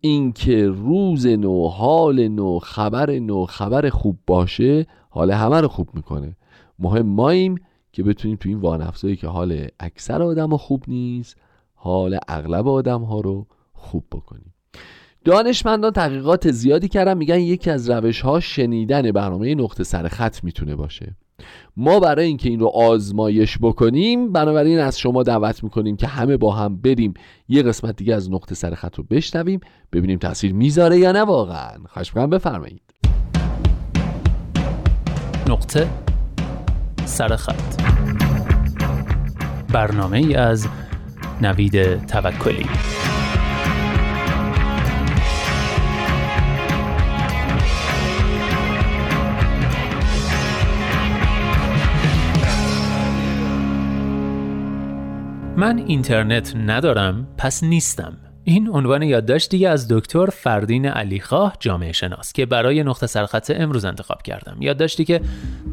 اینکه 0.00 0.68
روز 0.68 1.26
نو، 1.26 1.68
حال 1.68 2.28
نو، 2.28 2.58
خبر 2.58 3.18
نو، 3.18 3.46
خبر 3.46 3.88
خوب 3.88 4.18
باشه 4.26 4.86
حال 5.10 5.30
همه 5.30 5.60
رو 5.60 5.68
خوب 5.68 5.88
می‌کنه. 5.94 6.36
مهم 6.78 7.06
ماییم 7.06 7.54
که 7.92 8.02
بتونیم 8.02 8.36
تو 8.36 8.48
این 8.48 8.58
وانفسایی 8.58 9.16
که 9.16 9.26
حال 9.26 9.66
اکثر 9.80 10.22
آدم 10.22 10.56
خوب 10.56 10.84
نیست 10.88 11.36
حال 11.74 12.18
اغلب 12.28 12.68
آدم 12.68 13.02
ها 13.02 13.20
رو 13.20 13.46
خوب 13.72 14.04
بکنیم. 14.12 14.54
دانشمندان 15.24 15.92
تحقیقات 15.92 16.50
زیادی 16.50 16.88
کردن 16.88 17.16
میگن 17.16 17.40
یکی 17.40 17.70
از 17.70 17.90
روش 17.90 18.20
ها 18.20 18.40
شنیدن 18.40 19.12
برنامه 19.12 19.54
نقطه 19.54 19.84
سر 19.84 20.08
خط 20.08 20.44
می‌تونه 20.44 20.76
باشه. 20.76 21.16
ما 21.76 22.00
برای 22.00 22.26
اینکه 22.26 22.48
این 22.48 22.60
رو 22.60 22.66
آزمایش 22.66 23.58
بکنیم 23.58 24.32
بنابراین 24.32 24.78
از 24.78 24.98
شما 24.98 25.22
دعوت 25.22 25.64
می‌کنیم 25.64 25.96
که 25.96 26.06
همه 26.06 26.36
با 26.36 26.52
هم 26.52 26.76
بریم 26.76 27.14
یه 27.48 27.62
قسمت 27.62 27.96
دیگه 27.96 28.14
از 28.14 28.30
نقطه 28.30 28.54
سر 28.54 28.74
خط 28.74 28.96
رو 28.96 29.04
بشنویم 29.10 29.60
ببینیم 29.92 30.18
تاثیر 30.18 30.52
می‌ذاره 30.52 30.98
یا 30.98 31.12
نه 31.12 31.22
واقعا. 31.22 31.78
خواهش 31.88 32.10
بفرمایید. 32.10 32.82
نقطه 35.48 35.88
سرخط 37.04 37.82
برنامه 39.72 40.18
ای 40.18 40.34
از 40.34 40.68
نوید 41.42 42.06
توکلی. 42.06 42.66
من 55.60 55.78
اینترنت 55.78 56.56
ندارم 56.56 57.26
پس 57.38 57.64
نیستم. 57.64 58.16
این 58.44 58.68
عنوان 58.68 59.02
یادداشتی 59.02 59.66
از 59.66 59.88
دکتر 59.88 60.26
فردین 60.26 60.86
علیخواه 60.86 61.56
جامعه 61.60 61.92
شناس 61.92 62.32
که 62.32 62.46
برای 62.46 62.82
نقطه 62.82 63.06
سرخط 63.06 63.52
امروز 63.56 63.84
انتخاب 63.84 64.22
کردم. 64.22 64.56
یادداشتی 64.60 65.04
که 65.04 65.20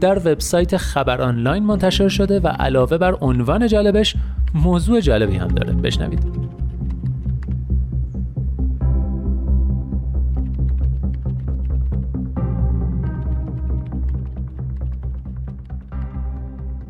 در 0.02 0.18
وبسایت 0.18 0.78
خبر 0.78 1.22
آنلاین 1.22 1.64
منتشر 1.64 2.08
شده 2.08 2.40
و 2.40 2.48
علاوه 2.48 2.98
بر 2.98 3.16
عنوان 3.22 3.68
جالبش 3.68 4.16
موضوع 4.54 5.00
جالبی 5.00 5.36
هم 5.36 5.48
داره. 5.48 5.74
بشنوید. 5.74 6.20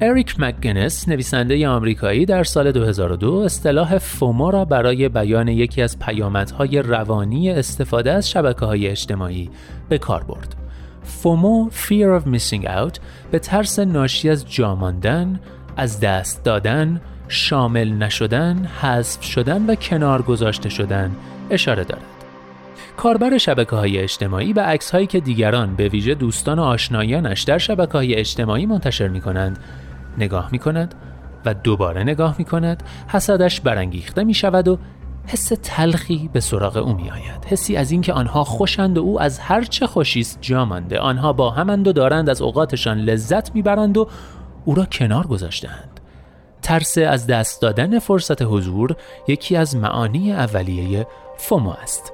اریک 0.02 0.36
مکگنس 0.40 1.10
نویسنده 1.10 1.68
آمریکایی 1.68 2.26
در 2.26 2.44
سال 2.44 2.72
2002 2.72 3.34
اصطلاح 3.34 3.98
فومو 3.98 4.52
را 4.52 4.66
برای 4.66 5.10
بیان 5.10 5.48
یکی 5.48 5.82
از 5.82 6.00
پیامدهای 6.00 6.82
روانی 6.82 7.52
استفاده 7.52 8.12
از 8.12 8.30
شبکه 8.30 8.66
های 8.66 8.88
اجتماعی 8.88 9.50
به 9.90 9.98
کار 9.98 10.24
برد. 10.24 10.56
فومو 11.04 11.70
Fear 11.70 12.22
of 12.22 12.28
Missing 12.28 12.66
Out 12.66 13.00
به 13.32 13.40
ترس 13.40 13.80
ناشی 13.80 14.30
از 14.30 14.52
جاماندن، 14.52 15.40
از 15.78 16.00
دست 16.00 16.44
دادن، 16.44 17.02
شامل 17.28 17.90
نشدن، 17.90 18.66
حذف 18.82 19.24
شدن 19.24 19.66
و 19.66 19.76
کنار 19.76 20.22
گذاشته 20.22 20.70
شدن 20.70 21.16
اشاره 21.50 21.84
دارد. 21.84 22.04
کاربر 22.98 23.38
شبکه 23.38 23.76
های 23.76 23.98
اجتماعی 23.98 24.54
به 24.54 24.62
عکس 24.62 24.92
هایی 24.92 25.08
که 25.08 25.20
دیگران 25.20 25.76
به 25.76 25.88
ویژه 25.88 26.16
دوستان 26.16 26.60
و 26.60 26.62
آشنایانش 26.62 27.42
در 27.42 27.58
شبکه 27.58 27.92
های 27.92 28.16
اجتماعی 28.16 28.66
منتشر 28.66 29.08
می 29.08 29.22
کنند 29.22 29.60
نگاه 30.18 30.50
می 30.52 30.60
کند 30.60 30.96
و 31.46 31.54
دوباره 31.54 32.04
نگاه 32.04 32.36
می 32.38 32.46
کند 32.46 32.84
حسدش 33.08 33.62
برانگیخته 33.62 34.24
می 34.24 34.34
شود 34.34 34.68
و 34.68 34.78
حس 35.28 35.52
تلخی 35.64 36.30
به 36.34 36.40
سراغ 36.40 36.78
او 36.78 36.94
می 36.94 37.10
آید 37.10 37.46
حسی 37.46 37.76
از 37.76 37.92
اینکه 37.92 38.14
آنها 38.14 38.44
خوشند 38.44 38.98
و 38.98 39.02
او 39.02 39.22
از 39.22 39.40
هر 39.40 39.64
چه 39.64 39.88
خوشیست 39.88 40.38
جا 40.42 40.66
مانده. 40.66 41.00
آنها 41.00 41.34
با 41.34 41.50
همند 41.50 41.88
و 41.88 41.94
دارند 41.94 42.30
از 42.30 42.42
اوقاتشان 42.42 42.98
لذت 42.98 43.56
می‌برند 43.56 43.98
و 43.98 44.08
او 44.66 44.76
را 44.76 44.86
کنار 44.86 45.28
گذاشتند 45.28 46.00
ترس 46.62 46.98
از 46.98 47.28
دست 47.28 47.62
دادن 47.62 48.00
فرصت 48.00 48.42
حضور 48.42 48.96
یکی 49.28 49.56
از 49.56 49.76
معانی 49.76 50.34
اولیه 50.34 51.08
فومو 51.38 51.70
است. 51.70 52.14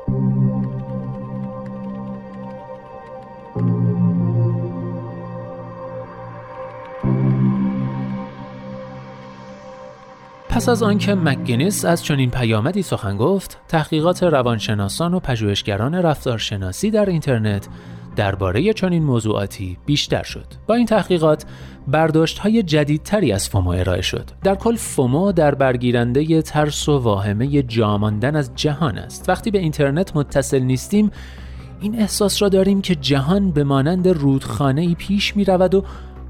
پس 10.53 10.69
از 10.69 10.83
آنکه 10.83 11.15
مکگینیس 11.15 11.85
از 11.85 12.03
چنین 12.03 12.29
پیامدی 12.31 12.81
سخن 12.81 13.17
گفت، 13.17 13.57
تحقیقات 13.67 14.23
روانشناسان 14.23 15.13
و 15.13 15.19
پژوهشگران 15.19 15.95
رفتارشناسی 15.95 16.91
در 16.91 17.05
اینترنت 17.05 17.67
درباره 18.15 18.73
چنین 18.73 19.03
موضوعاتی 19.03 19.77
بیشتر 19.85 20.23
شد. 20.23 20.45
با 20.67 20.75
این 20.75 20.85
تحقیقات 20.85 21.45
برداشت 21.87 22.39
های 22.39 22.63
جدیدتری 22.63 23.31
از 23.31 23.49
فومو 23.49 23.69
ارائه 23.69 24.01
شد. 24.01 24.29
در 24.43 24.55
کل 24.55 24.75
فومو 24.75 25.31
در 25.31 25.55
برگیرنده 25.55 26.41
ترس 26.41 26.89
و 26.89 26.97
واهمه 26.97 27.63
جاماندن 27.63 28.35
از 28.35 28.51
جهان 28.55 28.97
است. 28.97 29.29
وقتی 29.29 29.51
به 29.51 29.59
اینترنت 29.59 30.15
متصل 30.15 30.59
نیستیم 30.59 31.11
این 31.81 31.99
احساس 31.99 32.41
را 32.41 32.49
داریم 32.49 32.81
که 32.81 32.95
جهان 32.95 33.51
به 33.51 33.63
مانند 33.63 34.07
رودخانه 34.07 34.81
ای 34.81 34.95
پیش 34.95 35.35
می 35.35 35.45
رود 35.45 35.75
و 35.75 35.83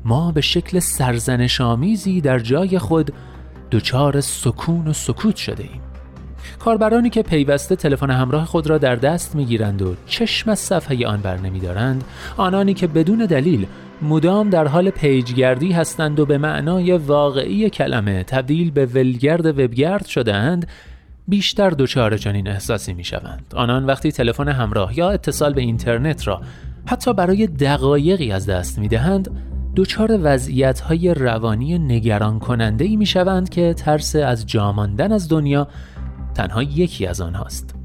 ما 0.05 0.31
به 0.31 0.41
شکل 0.41 0.79
سرزنش 0.79 1.61
آمیزی 1.61 2.21
در 2.21 2.39
جای 2.39 2.79
خود 2.79 3.11
دچار 3.73 4.21
سکون 4.21 4.87
و 4.87 4.93
سکوت 4.93 5.35
شده 5.35 5.63
ایم. 5.63 5.81
کاربرانی 6.59 7.09
که 7.09 7.21
پیوسته 7.21 7.75
تلفن 7.75 8.09
همراه 8.09 8.45
خود 8.45 8.67
را 8.67 8.77
در 8.77 8.95
دست 8.95 9.35
می‌گیرند 9.35 9.81
و 9.81 9.95
چشم 10.05 10.49
از 10.49 10.59
صفحه 10.59 11.07
آن 11.07 11.21
بر 11.21 11.37
نمیدارند 11.37 12.03
آنانی 12.37 12.73
که 12.73 12.87
بدون 12.87 13.25
دلیل 13.25 13.67
مدام 14.01 14.49
در 14.49 14.67
حال 14.67 14.89
پیجگردی 14.89 15.71
هستند 15.71 16.19
و 16.19 16.25
به 16.25 16.37
معنای 16.37 16.91
واقعی 16.91 17.69
کلمه 17.69 18.23
تبدیل 18.23 18.71
به 18.71 18.85
ولگرد 18.85 19.45
وبگرد 19.45 20.05
شدهاند 20.05 20.67
بیشتر 21.27 21.69
دچار 21.69 22.17
چنین 22.17 22.47
احساسی 22.47 22.93
می 22.93 23.03
شوند. 23.03 23.53
آنان 23.55 23.85
وقتی 23.85 24.11
تلفن 24.11 24.47
همراه 24.47 24.97
یا 24.97 25.09
اتصال 25.09 25.53
به 25.53 25.61
اینترنت 25.61 26.27
را 26.27 26.41
حتی 26.85 27.13
برای 27.13 27.47
دقایقی 27.47 28.31
از 28.31 28.45
دست 28.45 28.79
می 28.79 28.87
دهند 28.87 29.52
دچار 29.75 30.19
وضعیت 30.23 30.79
های 30.79 31.13
روانی 31.13 31.79
نگران 31.79 32.39
کننده 32.39 32.85
ای 32.85 32.95
می 32.95 33.05
شوند 33.05 33.49
که 33.49 33.73
ترس 33.73 34.15
از 34.15 34.45
جاماندن 34.47 35.11
از 35.11 35.29
دنیا 35.29 35.67
تنها 36.33 36.63
یکی 36.63 37.05
از 37.05 37.21
آنهاست. 37.21 37.75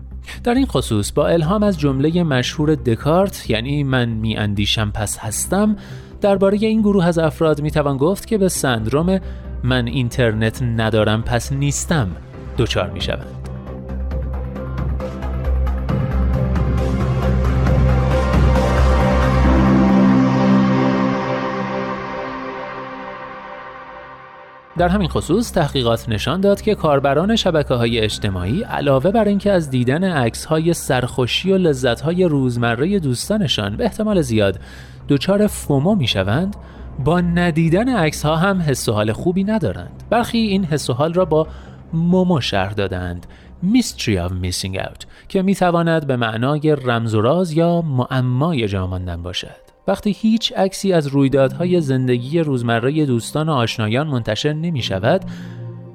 در 0.44 0.54
این 0.54 0.66
خصوص 0.66 1.12
با 1.12 1.28
الهام 1.28 1.62
از 1.62 1.78
جمله 1.78 2.22
مشهور 2.22 2.74
دکارت 2.74 3.50
یعنی 3.50 3.84
من 3.84 4.08
می 4.08 4.36
اندیشم 4.36 4.90
پس 4.90 5.18
هستم 5.18 5.76
درباره 6.20 6.58
این 6.58 6.80
گروه 6.80 7.06
از 7.06 7.18
افراد 7.18 7.60
می 7.60 7.70
توان 7.70 7.96
گفت 7.96 8.26
که 8.26 8.38
به 8.38 8.48
سندروم 8.48 9.20
من 9.62 9.86
اینترنت 9.86 10.62
ندارم 10.62 11.22
پس 11.22 11.52
نیستم 11.52 12.08
دچار 12.58 12.90
می 12.90 13.00
شوند. 13.00 13.47
در 24.78 24.88
همین 24.88 25.08
خصوص 25.08 25.52
تحقیقات 25.52 26.08
نشان 26.08 26.40
داد 26.40 26.60
که 26.60 26.74
کاربران 26.74 27.36
شبکه 27.36 27.74
های 27.74 28.00
اجتماعی 28.00 28.62
علاوه 28.62 29.10
بر 29.10 29.24
اینکه 29.24 29.52
از 29.52 29.70
دیدن 29.70 30.04
عکس 30.04 30.44
های 30.44 30.74
سرخوشی 30.74 31.52
و 31.52 31.56
لذت 31.56 32.00
های 32.00 32.24
روزمره 32.24 32.98
دوستانشان 32.98 33.76
به 33.76 33.84
احتمال 33.84 34.20
زیاد 34.20 34.58
دچار 35.08 35.46
فومو 35.46 35.94
می 35.94 36.06
شوند 36.06 36.56
با 37.04 37.20
ندیدن 37.20 37.88
عکس 37.88 38.24
ها 38.24 38.36
هم 38.36 38.60
حس 38.60 38.88
و 38.88 38.92
حال 38.92 39.12
خوبی 39.12 39.44
ندارند. 39.44 40.02
برخی 40.10 40.38
این 40.38 40.64
حس 40.64 40.90
و 40.90 40.92
حال 40.92 41.14
را 41.14 41.24
با 41.24 41.46
مومو 41.92 42.40
شرح 42.40 42.72
دادند. 42.72 43.26
Mystery 43.72 44.28
of 44.28 44.32
Missing 44.44 44.76
Out 44.76 45.04
که 45.28 45.42
می 45.42 45.54
تواند 45.54 46.06
به 46.06 46.16
معنای 46.16 46.76
رمز 46.84 47.14
و 47.14 47.20
راز 47.20 47.52
یا 47.52 47.82
معمای 47.82 48.68
جا 48.68 48.86
ماندن 48.86 49.22
باشد. 49.22 49.67
وقتی 49.88 50.10
هیچ 50.10 50.52
عکسی 50.56 50.92
از 50.92 51.06
رویدادهای 51.06 51.80
زندگی 51.80 52.40
روزمره 52.40 53.06
دوستان 53.06 53.48
و 53.48 53.52
آشنایان 53.52 54.06
منتشر 54.06 54.52
نمی 54.52 54.82
شود 54.82 55.24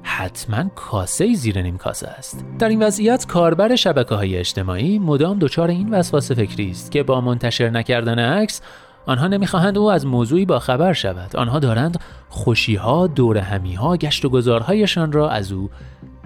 حتما 0.02 0.64
کاسه 0.74 1.34
زیر 1.34 1.62
نیم 1.62 1.76
کاسه 1.76 2.08
است. 2.08 2.44
در 2.58 2.68
این 2.68 2.82
وضعیت 2.82 3.26
کاربر 3.26 3.76
شبکه 3.76 4.14
های 4.14 4.36
اجتماعی 4.36 4.98
مدام 4.98 5.38
دچار 5.38 5.68
این 5.68 5.90
وسواس 5.90 6.32
فکری 6.32 6.70
است 6.70 6.90
که 6.90 7.02
با 7.02 7.20
منتشر 7.20 7.70
نکردن 7.70 8.18
عکس 8.18 8.60
آنها 9.06 9.28
نمی‌خواهند 9.28 9.78
او 9.78 9.90
از 9.90 10.06
موضوعی 10.06 10.44
با 10.44 10.58
خبر 10.58 10.92
شود. 10.92 11.36
آنها 11.36 11.58
دارند 11.58 12.00
خوشیها 12.28 13.10
همیها 13.42 13.96
گشت 13.96 14.24
و 14.24 14.28
گذارهایشان 14.28 15.12
را 15.12 15.30
از 15.30 15.52
او 15.52 15.70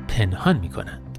پنهان 0.08 0.56
می 0.56 0.68
کنند 0.68 1.18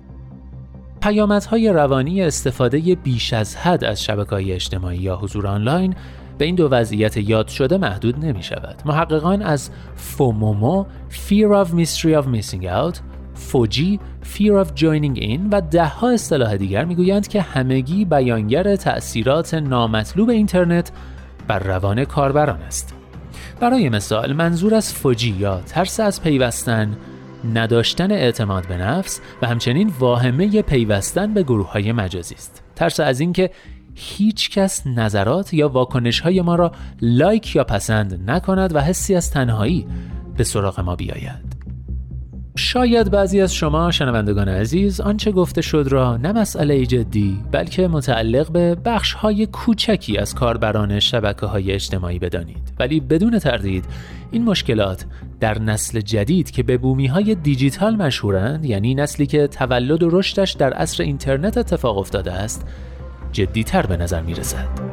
پیامدهای 1.02 1.70
روانی 1.70 2.24
استفاده 2.24 2.95
بیش 2.95 3.34
از 3.34 3.56
حد 3.56 3.84
از 3.84 4.04
شبکه 4.04 4.30
های 4.30 4.52
اجتماعی 4.52 4.97
یا 4.97 5.16
حضور 5.16 5.47
آنلاین 5.47 5.95
به 6.40 6.46
این 6.46 6.56
دو 6.56 6.68
وضعیت 6.72 7.18
یاد 7.18 7.48
شده 7.48 7.78
محدود 7.78 8.26
نمی 8.26 8.44
شود. 8.44 8.82
محققان 8.86 9.42
از 9.42 9.70
فومومو 9.96 10.86
Fear 11.10 11.66
of 11.66 11.70
Mystery 11.70 12.24
of 12.24 12.26
Missing 12.26 12.64
Out 12.64 13.00
فوجی 13.34 14.00
Fear 14.24 14.66
of 14.66 14.68
Joining 14.68 15.20
In 15.20 15.40
و 15.52 15.62
دهها 15.62 16.10
اصطلاح 16.10 16.58
دیگر 16.58 16.86
می‌گویند 16.86 17.28
که 17.28 17.42
همگی 17.42 18.06
بیانگر 18.06 18.76
تأثیرات 18.76 19.54
نامطلوب 19.54 20.30
اینترنت 20.30 20.92
بر 21.48 21.60
روان 21.60 22.06
کاربران 22.06 22.60
است. 22.60 22.94
برای 23.60 23.90
مثال 23.90 24.34
منظور 24.34 24.76
از 24.76 24.94
فوجی 24.94 25.36
یا 25.40 25.62
ترس 25.62 26.00
از 26.00 26.22
پیوستن 26.22 26.98
نداشتن 27.54 28.12
اعتماد 28.12 28.68
به 28.68 28.78
نفس 28.78 29.22
و 29.42 29.48
همچنین 29.48 29.94
واهمه 30.00 30.62
پیوستن 30.62 31.34
به 31.34 31.44
گروه 31.44 31.72
های 31.72 31.92
مجازی 31.92 32.36
است. 32.36 32.64
ترس 32.76 33.00
از 33.00 33.20
اینکه 33.20 33.50
هیچ 33.96 34.50
کس 34.50 34.88
نظرات 34.88 35.54
یا 35.54 35.70
واکنش 35.70 36.20
های 36.20 36.42
ما 36.42 36.56
را 36.56 36.72
لایک 37.02 37.56
یا 37.56 37.64
پسند 37.64 38.30
نکند 38.30 38.76
و 38.76 38.80
حسی 38.80 39.16
از 39.16 39.32
تنهایی 39.32 39.88
به 40.38 40.44
سراغ 40.44 40.80
ما 40.80 40.96
بیاید. 40.96 41.60
شاید 42.62 43.12
بعضی 43.12 43.42
از 43.42 43.54
شما 43.54 43.92
شنوندگان 43.92 44.50
عزیز 44.50 45.02
آنچه 45.02 45.32
گفته 45.32 45.62
شد 45.62 45.88
را 45.90 46.18
نه 46.18 46.32
مسئله 46.32 46.86
جدی 46.86 47.40
بلکه 47.52 47.88
متعلق 47.88 48.52
به 48.52 48.76
بخش 48.76 49.14
های 49.14 49.46
کوچکی 49.46 50.18
از 50.18 50.36
کاربران 50.36 51.00
شبکه 51.00 51.46
های 51.46 51.72
اجتماعی 51.72 52.20
بدانید 52.20 52.74
ولی 52.80 53.00
بدون 53.00 53.40
تردید 53.40 53.86
این 54.32 54.44
مشکلات 54.44 55.06
در 55.40 55.60
نسل 55.60 56.02
جدید 56.02 56.52
که 56.52 56.64
به 56.64 56.78
بومی 56.78 57.08
های 57.08 57.36
دیجیتال 57.36 57.96
مشهورند 57.96 58.66
یعنی 58.66 58.96
نسلی 58.96 59.26
که 59.26 59.48
تولد 59.48 60.04
و 60.04 60.10
رشدش 60.10 60.52
در 60.52 60.74
عصر 60.74 61.04
اینترنت 61.04 61.58
اتفاق 61.58 61.98
افتاده 61.98 62.32
است 62.32 62.66
جدیتر 63.32 63.86
به 63.86 63.97
نظر 63.97 64.21
می 64.21 64.34
رسد. 64.34 64.89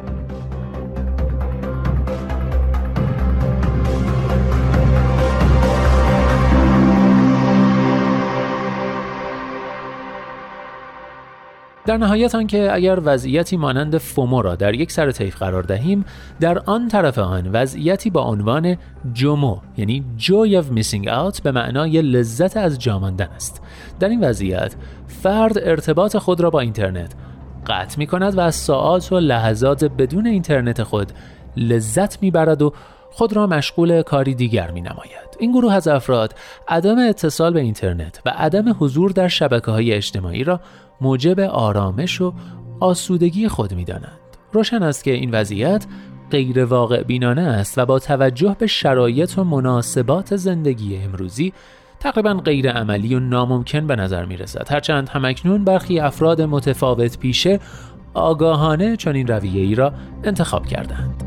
در 11.87 11.97
نهایت 11.97 12.35
آنکه 12.35 12.73
اگر 12.73 12.99
وضعیتی 13.03 13.57
مانند 13.57 13.97
فومو 13.97 14.41
را 14.41 14.55
در 14.55 14.73
یک 14.73 14.91
سر 14.91 15.11
طیف 15.11 15.35
قرار 15.35 15.63
دهیم 15.63 16.05
در 16.39 16.59
آن 16.59 16.87
طرف 16.87 17.17
آن 17.17 17.47
وضعیتی 17.47 18.09
با 18.09 18.21
عنوان 18.21 18.77
جومو 19.13 19.57
یعنی 19.77 20.03
joy 20.19 20.63
of 20.63 20.79
missing 20.79 21.05
out 21.05 21.41
به 21.41 21.51
معنای 21.51 22.01
لذت 22.01 22.57
از 22.57 22.79
جاماندن 22.79 23.27
است 23.35 23.61
در 23.99 24.09
این 24.09 24.23
وضعیت 24.23 24.75
فرد 25.07 25.57
ارتباط 25.57 26.17
خود 26.17 26.41
را 26.41 26.49
با 26.49 26.59
اینترنت 26.59 27.11
قطع 27.67 27.99
می 27.99 28.07
کند 28.07 28.37
و 28.37 28.39
از 28.39 28.55
ساعات 28.55 29.11
و 29.11 29.19
لحظات 29.19 29.83
بدون 29.83 30.27
اینترنت 30.27 30.83
خود 30.83 31.11
لذت 31.57 32.21
می‌برد 32.21 32.61
و 32.61 32.73
خود 33.11 33.33
را 33.33 33.47
مشغول 33.47 34.01
کاری 34.01 34.35
دیگر 34.35 34.71
می 34.71 34.81
نماید. 34.81 35.37
این 35.39 35.51
گروه 35.51 35.73
از 35.73 35.87
افراد 35.87 36.35
عدم 36.67 36.97
اتصال 36.99 37.53
به 37.53 37.59
اینترنت 37.59 38.21
و 38.25 38.29
عدم 38.29 38.75
حضور 38.79 39.11
در 39.11 39.27
شبکه 39.27 39.71
های 39.71 39.93
اجتماعی 39.93 40.43
را 40.43 40.59
موجب 41.01 41.39
آرامش 41.39 42.21
و 42.21 42.33
آسودگی 42.79 43.47
خود 43.47 43.73
می 43.73 43.85
دانند. 43.85 44.19
روشن 44.53 44.83
است 44.83 45.03
که 45.03 45.11
این 45.11 45.31
وضعیت 45.31 45.85
غیر 46.31 46.65
واقع 46.65 47.03
بینانه 47.03 47.41
است 47.41 47.77
و 47.77 47.85
با 47.85 47.99
توجه 47.99 48.55
به 48.59 48.67
شرایط 48.67 49.37
و 49.37 49.43
مناسبات 49.43 50.35
زندگی 50.35 50.97
امروزی 50.97 51.53
تقریبا 52.07 52.33
غیر 52.33 52.71
عملی 52.71 53.15
و 53.15 53.19
ناممکن 53.19 53.87
به 53.87 53.95
نظر 53.95 54.25
می 54.25 54.37
رسد 54.37 54.71
هرچند 54.71 55.09
همکنون 55.09 55.63
برخی 55.63 55.99
افراد 55.99 56.41
متفاوت 56.41 57.19
پیشه 57.19 57.59
آگاهانه 58.13 58.95
چنین 58.95 59.27
رویه 59.27 59.61
ای 59.61 59.75
را 59.75 59.93
انتخاب 60.23 60.65
کردند. 60.65 61.23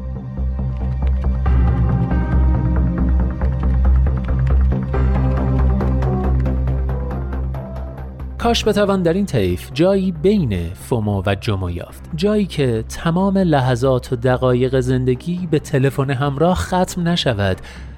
کاش 8.38 8.64
بتوان 8.64 9.02
در 9.02 9.12
این 9.12 9.26
طیف 9.26 9.70
جایی 9.74 10.12
بین 10.12 10.74
فومو 10.74 11.22
و 11.26 11.34
جمو 11.40 11.70
یافت 11.70 12.10
جایی 12.16 12.46
که 12.46 12.84
تمام 12.88 13.38
لحظات 13.38 14.12
و 14.12 14.16
دقایق 14.16 14.80
زندگی 14.80 15.48
به 15.50 15.58
تلفن 15.58 16.10
همراه 16.10 16.54
ختم 16.54 17.08
نشود 17.08 17.56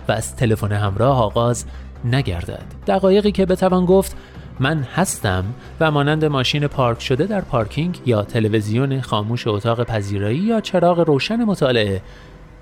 و 0.08 0.12
از 0.12 0.36
تلفن 0.36 0.72
همراه 0.72 1.22
آغاز 1.22 1.66
نگردد. 2.04 2.64
دقایقی 2.86 3.32
که 3.32 3.46
بتوان 3.46 3.84
گفت 3.84 4.16
من 4.60 4.82
هستم 4.82 5.44
و 5.80 5.90
مانند 5.90 6.24
ماشین 6.24 6.66
پارک 6.66 7.00
شده 7.02 7.26
در 7.26 7.40
پارکینگ 7.40 8.00
یا 8.06 8.22
تلویزیون 8.22 9.00
خاموش 9.00 9.46
اتاق 9.46 9.84
پذیرایی 9.84 10.38
یا 10.38 10.60
چراغ 10.60 11.00
روشن 11.00 11.44
مطالعه 11.44 12.02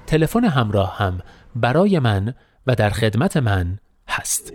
تلفن 0.06 0.44
همراه 0.44 0.98
هم 0.98 1.18
برای 1.56 1.98
من 1.98 2.34
و 2.66 2.74
در 2.74 2.90
خدمت 2.90 3.36
من 3.36 3.78
هست. 4.08 4.52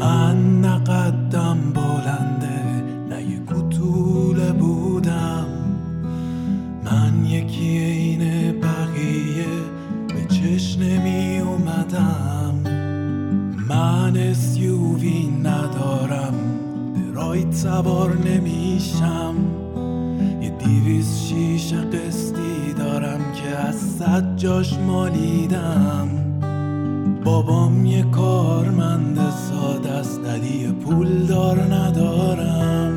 من 0.00 0.60
نقدم 0.60 1.72
بلنده 1.72 2.62
نه 3.08 3.42
کتوله 3.46 4.52
بودم. 4.52 5.46
من 6.84 7.24
یکی 7.24 7.99
به 17.30 17.36
رایت 17.36 17.54
سوار 17.54 18.16
نمیشم. 18.16 19.34
یه 20.42 20.50
دیویز 20.50 21.18
شیش 21.18 21.72
قسطی 21.72 22.72
دارم 22.78 23.20
که 23.34 23.56
از 23.56 23.74
صد 23.74 24.36
جاش 24.36 24.78
مالیدم. 24.78 26.08
بابام 27.24 27.86
یه 27.86 28.02
کارمند 28.02 29.18
ساده 29.30 29.90
است 29.90 30.20
ولی 30.24 30.72
پول 30.72 31.26
دار 31.26 31.60
ندارم. 31.60 32.92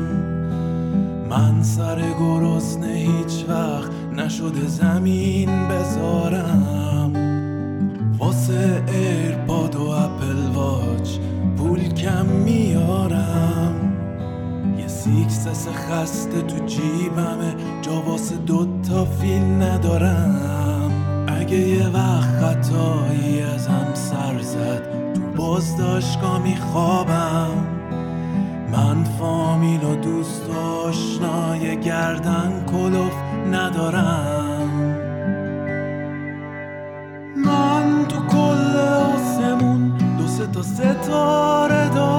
من 1.30 1.62
سر 1.62 2.02
گرسنه 2.20 2.92
هیچ 2.92 3.44
وقت 3.48 3.90
نشده 4.16 4.66
زمین 4.66 5.50
بذارم. 5.68 7.12
واسه 8.18 8.82
ایرپاد 8.92 9.76
و 9.76 9.82
اپل 9.82 10.54
واچ 10.54 11.18
پول 11.56 11.80
کم 11.80 12.26
میارم. 12.26 13.73
سیکسس 15.04 15.68
خسته 15.68 16.42
تو 16.42 16.66
جیبمه. 16.66 17.54
جا 17.82 18.00
واسه 18.00 18.36
دوتا 18.36 19.04
فیل 19.04 19.42
ندارم. 19.42 20.90
اگه 21.40 21.58
یه 21.58 21.88
وقت 21.88 22.28
خطایی 22.40 23.42
ازم 23.42 23.94
سر 23.94 24.38
زد 24.40 24.82
تو 25.14 25.20
بازداشتگاه 25.36 26.42
میخوابم. 26.42 27.50
من 28.72 29.04
فامیل 29.18 29.84
و 29.84 29.94
دوست 29.94 30.50
و 30.50 30.58
آشنای 30.58 31.80
گردن 31.80 32.64
کلوف 32.72 33.14
ندارم. 33.52 34.70
من 37.36 38.04
تو 38.08 38.20
کل 38.20 38.76
آسمون 39.14 39.92
دو 40.18 40.26
سه 40.26 40.46
تا 40.46 40.62
ستاره 40.62 41.88
دارم. 41.88 42.13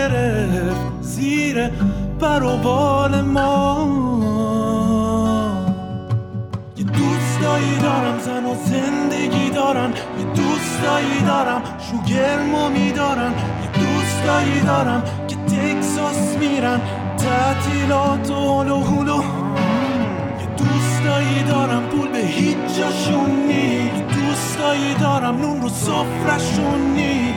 نگرفت 0.00 1.02
زیر 1.02 1.68
پر 2.20 2.42
و 2.42 2.56
بال 2.56 3.20
ما. 3.20 3.88
یه 6.76 6.84
دوستایی 6.84 7.78
دارم 7.82 8.18
زن 8.18 8.44
و 8.44 8.54
زندگی 8.64 9.50
دارن. 9.50 9.90
یه 10.18 10.24
دوستایی 10.24 11.20
دارم 11.26 11.62
شوگرمو 11.90 12.68
میدارن. 12.68 13.32
یه 13.62 13.84
دوستایی 13.84 14.60
دارم 14.60 15.02
که 15.28 15.36
تکساس 15.36 16.36
میرن 16.40 16.80
تعطیلات 17.18 18.30
و 18.30 18.34
هلو 18.34 18.80
هلو 18.80 19.22
یه 20.40 20.46
دوستایی 20.56 21.42
دارم 21.48 21.82
پول 21.82 22.08
به 22.08 22.18
هیچ 22.18 22.56
جاشون 22.78 23.30
نی 23.48 23.90
دوستایی 23.90 24.94
دارم 25.00 25.40
نون 25.40 25.62
رو 25.62 25.68
صفرشون 25.68 26.94
نی 26.96 27.34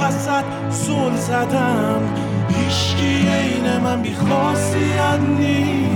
وسط 0.00 0.44
سل 0.70 1.16
زدم 1.16 2.02
هیچکی 2.48 3.28
عین 3.28 3.76
من 3.84 4.02
بی 4.02 4.14
خاصیت 4.14 5.20
نی 5.38 5.90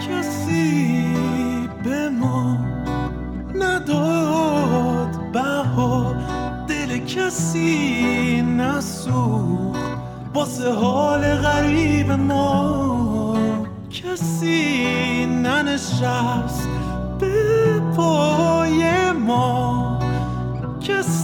کسی 0.00 1.04
به 1.84 2.08
ما 2.08 2.56
نداد 3.54 5.32
بها. 5.32 6.14
دل 6.68 6.98
کسی 6.98 8.42
نسوخت. 8.42 9.80
واسه 10.34 10.72
حال 10.72 11.20
غریب 11.20 12.10
ما 12.10 13.36
کسی 13.90 15.26
ننشست. 15.26 16.68
به 17.20 17.80
پای 17.96 19.12
ما 19.12 19.79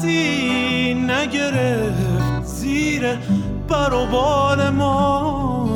کسی 0.07 0.95
نگرفت 0.95 2.45
زیر 2.45 3.17
پر 3.69 3.95
و 3.95 4.07
بال 4.07 4.71
ما. 4.71 5.67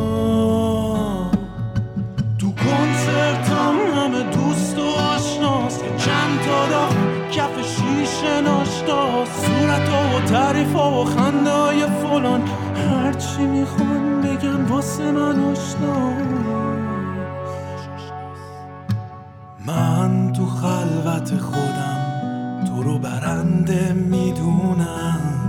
تو 2.38 2.52
کنسرتم 2.52 3.74
همه 3.96 4.22
دوست 4.22 4.78
و 4.78 4.82
آشناست. 4.82 5.84
که 5.84 5.90
چند 5.96 6.40
تا 6.40 6.68
داغ 6.68 6.94
کف 7.32 7.62
شیشه 7.62 8.40
ناشتاست 8.40 9.46
صورت 9.46 9.88
و 9.88 10.20
تعریف 10.20 10.76
و 10.76 11.04
خنده 11.04 11.50
های 11.50 11.86
فلان 11.86 12.42
هرچی 12.76 13.42
می‌خوان 13.42 14.20
بگن 14.20 14.64
واسه 14.64 15.12
من 15.12 15.40
آشناست. 15.40 16.30
من 19.66 20.32
تو 20.32 20.46
خلوت 20.46 21.40
خودم 21.40 21.99
رو 22.82 22.98
برنده 22.98 23.92
می‌دونم. 23.92 25.39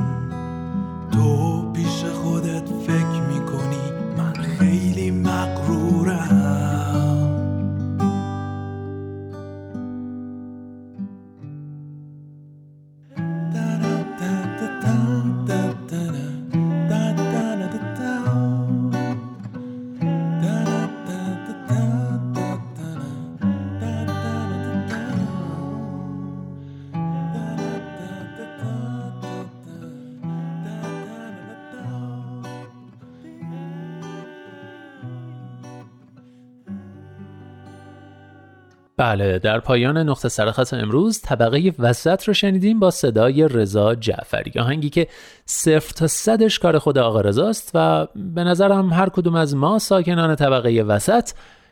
بله 39.11 39.39
در 39.39 39.59
پایان 39.59 39.97
نقطه 39.97 40.29
سرخط 40.29 40.73
امروز 40.73 41.21
طبقه 41.21 41.73
وسط 41.79 42.23
رو 42.23 42.33
شنیدیم 42.33 42.79
با 42.79 42.91
صدای 42.91 43.47
رضا 43.47 43.95
جعفری 43.95 44.59
آهنگی 44.59 44.89
که 44.89 45.07
صفر 45.45 45.93
تا 45.93 46.07
صدش 46.07 46.59
کار 46.59 46.79
خود 46.79 46.97
آقا 46.97 47.21
رضاست 47.21 47.71
و 47.73 48.07
به 48.15 48.43
نظرم 48.43 48.93
هر 48.93 49.09
کدوم 49.09 49.35
از 49.35 49.55
ما 49.55 49.79
ساکنان 49.79 50.35
طبقه 50.35 50.81
وسط 50.81 51.29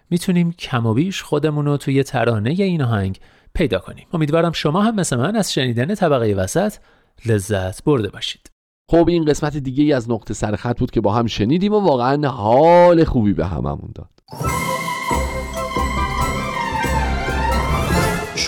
می‌تونیم 0.10 0.52
کم 0.52 0.86
و 0.86 0.94
بیش 0.94 1.24
خودمون 1.24 1.66
رو 1.66 1.78
توی 1.78 2.04
ترانه 2.04 2.50
این 2.50 2.82
آهنگ 2.82 3.20
پیدا 3.54 3.80
کنیم. 3.80 4.08
امیدوارم 4.14 4.52
شما 4.52 4.82
هم 4.82 4.96
مثل 4.96 5.16
من 5.16 5.36
از 5.36 5.54
شنیدن 5.54 5.96
طبقه 5.96 6.34
وسط 6.34 6.74
لذت 7.26 7.84
برده 7.84 8.10
باشید. 8.10 8.52
خب 8.92 9.08
این 9.08 9.26
قسمت 9.26 9.58
دیگه 9.58 9.84
ای 9.84 9.94
از 9.94 10.10
نقطه 10.10 10.34
سرخط 10.34 10.80
بود 10.80 10.92
که 10.92 11.02
با 11.02 11.14
هم 11.14 11.28
شنیدیم 11.28 11.74
و 11.74 11.80
واقعا 11.80 12.30
حال 12.30 13.04
خوبی 13.04 13.34
به 13.34 13.46
هممون 13.46 13.92
داد. 13.96 14.10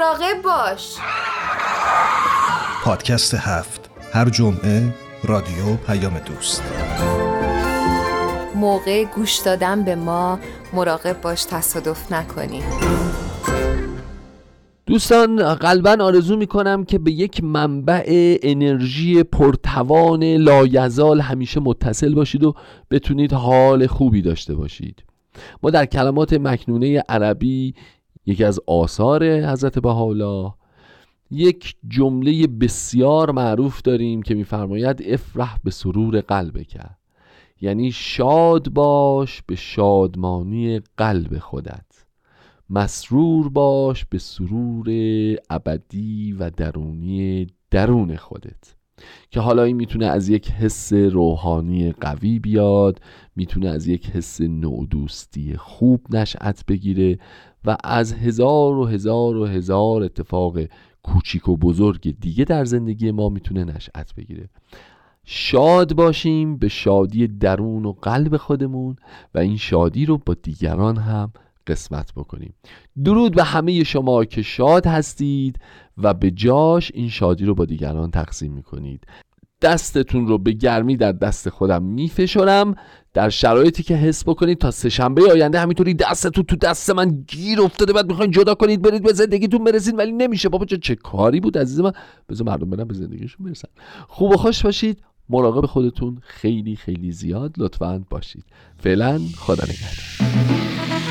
مراقب 0.00 0.42
باش. 0.42 0.96
پادکست 2.84 3.34
هفت. 3.34 3.90
هر 4.12 4.30
جمعه 4.30 4.94
رادیو 5.24 5.76
پیام 5.86 6.18
دوست. 6.18 6.62
موقع 8.54 9.04
گوش 9.04 9.38
دادن 9.38 9.84
به 9.84 9.94
ما 9.94 10.38
مراقب 10.72 11.20
باش 11.20 11.44
تصادف 11.44 12.12
نکنی. 12.12 12.62
دوستان 14.86 15.54
قلبا 15.54 15.96
آرزو 16.04 16.36
می‌کنم 16.36 16.84
که 16.84 16.98
به 16.98 17.12
یک 17.12 17.44
منبع 17.44 18.36
انرژی 18.42 19.22
پرتوان 19.22 20.24
لایزال 20.24 21.20
همیشه 21.20 21.60
متصل 21.60 22.14
باشید 22.14 22.44
و 22.44 22.54
بتونید 22.90 23.32
حال 23.32 23.86
خوبی 23.86 24.22
داشته 24.22 24.54
باشید. 24.54 25.04
ما 25.62 25.70
در 25.70 25.86
کلمات 25.86 26.32
مکنونه 26.32 27.02
عربی 27.08 27.74
یکی 28.26 28.44
از 28.44 28.60
آثار 28.66 29.24
حضرت 29.24 29.78
بهاءالله. 29.78 30.52
یک 31.30 31.74
جمله 31.88 32.46
بسیار 32.46 33.30
معروف 33.30 33.82
داریم 33.82 34.22
که 34.22 34.34
میفرماید 34.34 35.02
افرح 35.06 35.56
به 35.64 35.70
سرور 35.70 36.20
قلبک. 36.20 36.80
یعنی 37.60 37.92
شاد 37.92 38.68
باش 38.68 39.42
به 39.46 39.56
شادمانی 39.56 40.80
قلب 40.96 41.38
خودت. 41.38 42.06
مسرور 42.70 43.48
باش 43.48 44.04
به 44.04 44.18
سرور 44.18 44.86
ابدی 45.50 46.32
و 46.32 46.50
درونی 46.50 47.46
درون 47.70 48.16
خودت. 48.16 48.74
که 49.30 49.40
حالا 49.40 49.62
این 49.62 49.76
می‌تونه 49.76 50.06
از 50.06 50.28
یک 50.28 50.50
حس 50.50 50.92
روحانی 50.92 51.92
قوی 51.92 52.38
بیاد 52.38 53.00
می‌تونه 53.36 53.68
از 53.68 53.86
یک 53.86 54.10
حس 54.10 54.40
نودوستی 54.40 55.56
خوب 55.56 56.06
نشأت 56.10 56.64
بگیره 56.68 57.18
و 57.64 57.76
از 57.84 58.12
هزار 58.12 58.78
و 58.78 58.86
هزار 58.86 59.36
و 59.36 59.46
هزار 59.46 60.02
اتفاق 60.02 60.58
کوچیک 61.02 61.48
و 61.48 61.56
بزرگ 61.56 62.16
دیگه 62.20 62.44
در 62.44 62.64
زندگی 62.64 63.10
ما 63.10 63.28
می‌تونه 63.28 63.64
نشأت 63.64 64.14
بگیره. 64.14 64.48
شاد 65.24 65.94
باشیم 65.94 66.56
به 66.56 66.68
شادی 66.68 67.26
درون 67.26 67.84
و 67.86 67.92
قلب 67.92 68.36
خودمون 68.36 68.96
و 69.34 69.38
این 69.38 69.56
شادی 69.56 70.06
رو 70.06 70.18
با 70.18 70.34
دیگران 70.34 70.96
هم 70.96 71.32
قسمت 71.66 72.12
بکنیم. 72.14 72.54
درود 73.04 73.34
به 73.34 73.44
همه 73.44 73.84
شما 73.84 74.24
که 74.24 74.42
شاد 74.42 74.86
هستید 74.86 75.58
و 75.98 76.14
به 76.14 76.30
جاش 76.30 76.92
این 76.94 77.08
شادی 77.08 77.44
رو 77.44 77.54
با 77.54 77.64
دیگران 77.64 78.10
تقسیم 78.10 78.52
می‌کنید. 78.52 79.06
دستتون 79.62 80.26
رو 80.26 80.38
به 80.38 80.52
گرمی 80.52 80.96
در 80.96 81.12
دست 81.12 81.48
خودم 81.48 81.82
میفشرم 81.82 82.74
در 83.14 83.28
شرایطی 83.28 83.82
که 83.82 83.94
حس 83.94 84.24
بکنید 84.24 84.58
تا 84.58 84.70
سه 84.70 84.88
شنبه 84.88 85.32
آینده 85.32 85.60
همینطوری 85.60 85.94
دستتون 85.94 86.44
تو 86.44 86.56
دست 86.56 86.90
من 86.90 87.24
گیر 87.28 87.60
افتاده 87.60 87.92
بعد 87.92 88.06
می‌خواین 88.06 88.30
جدا 88.30 88.54
کنید 88.54 88.82
برید 88.82 89.02
به 89.02 89.12
زندگیتون 89.12 89.64
برسید 89.64 89.98
ولی 89.98 90.12
نمیشه. 90.12 90.48
بابا 90.48 90.64
چه 90.64 90.94
کاری 90.94 91.40
بود 91.40 91.58
عزیز 91.58 91.80
من؟ 91.80 91.92
بذار 92.28 92.46
مردم 92.46 92.70
برن 92.70 92.84
به 92.84 92.94
زندگیشون 92.94 93.46
برسن. 93.46 93.68
خوب 94.08 94.30
و 94.30 94.36
خوش 94.36 94.62
باشید. 94.62 95.02
مراقب 95.28 95.66
خودتون. 95.66 96.18
خیلی 96.22 96.76
خیلی 96.76 97.12
زیاد 97.12 97.54
لطفا 97.58 98.04
باشید. 98.10 98.44
فعلا 98.78 99.20
خدا 99.36 99.64
نگهدار. 99.64 101.09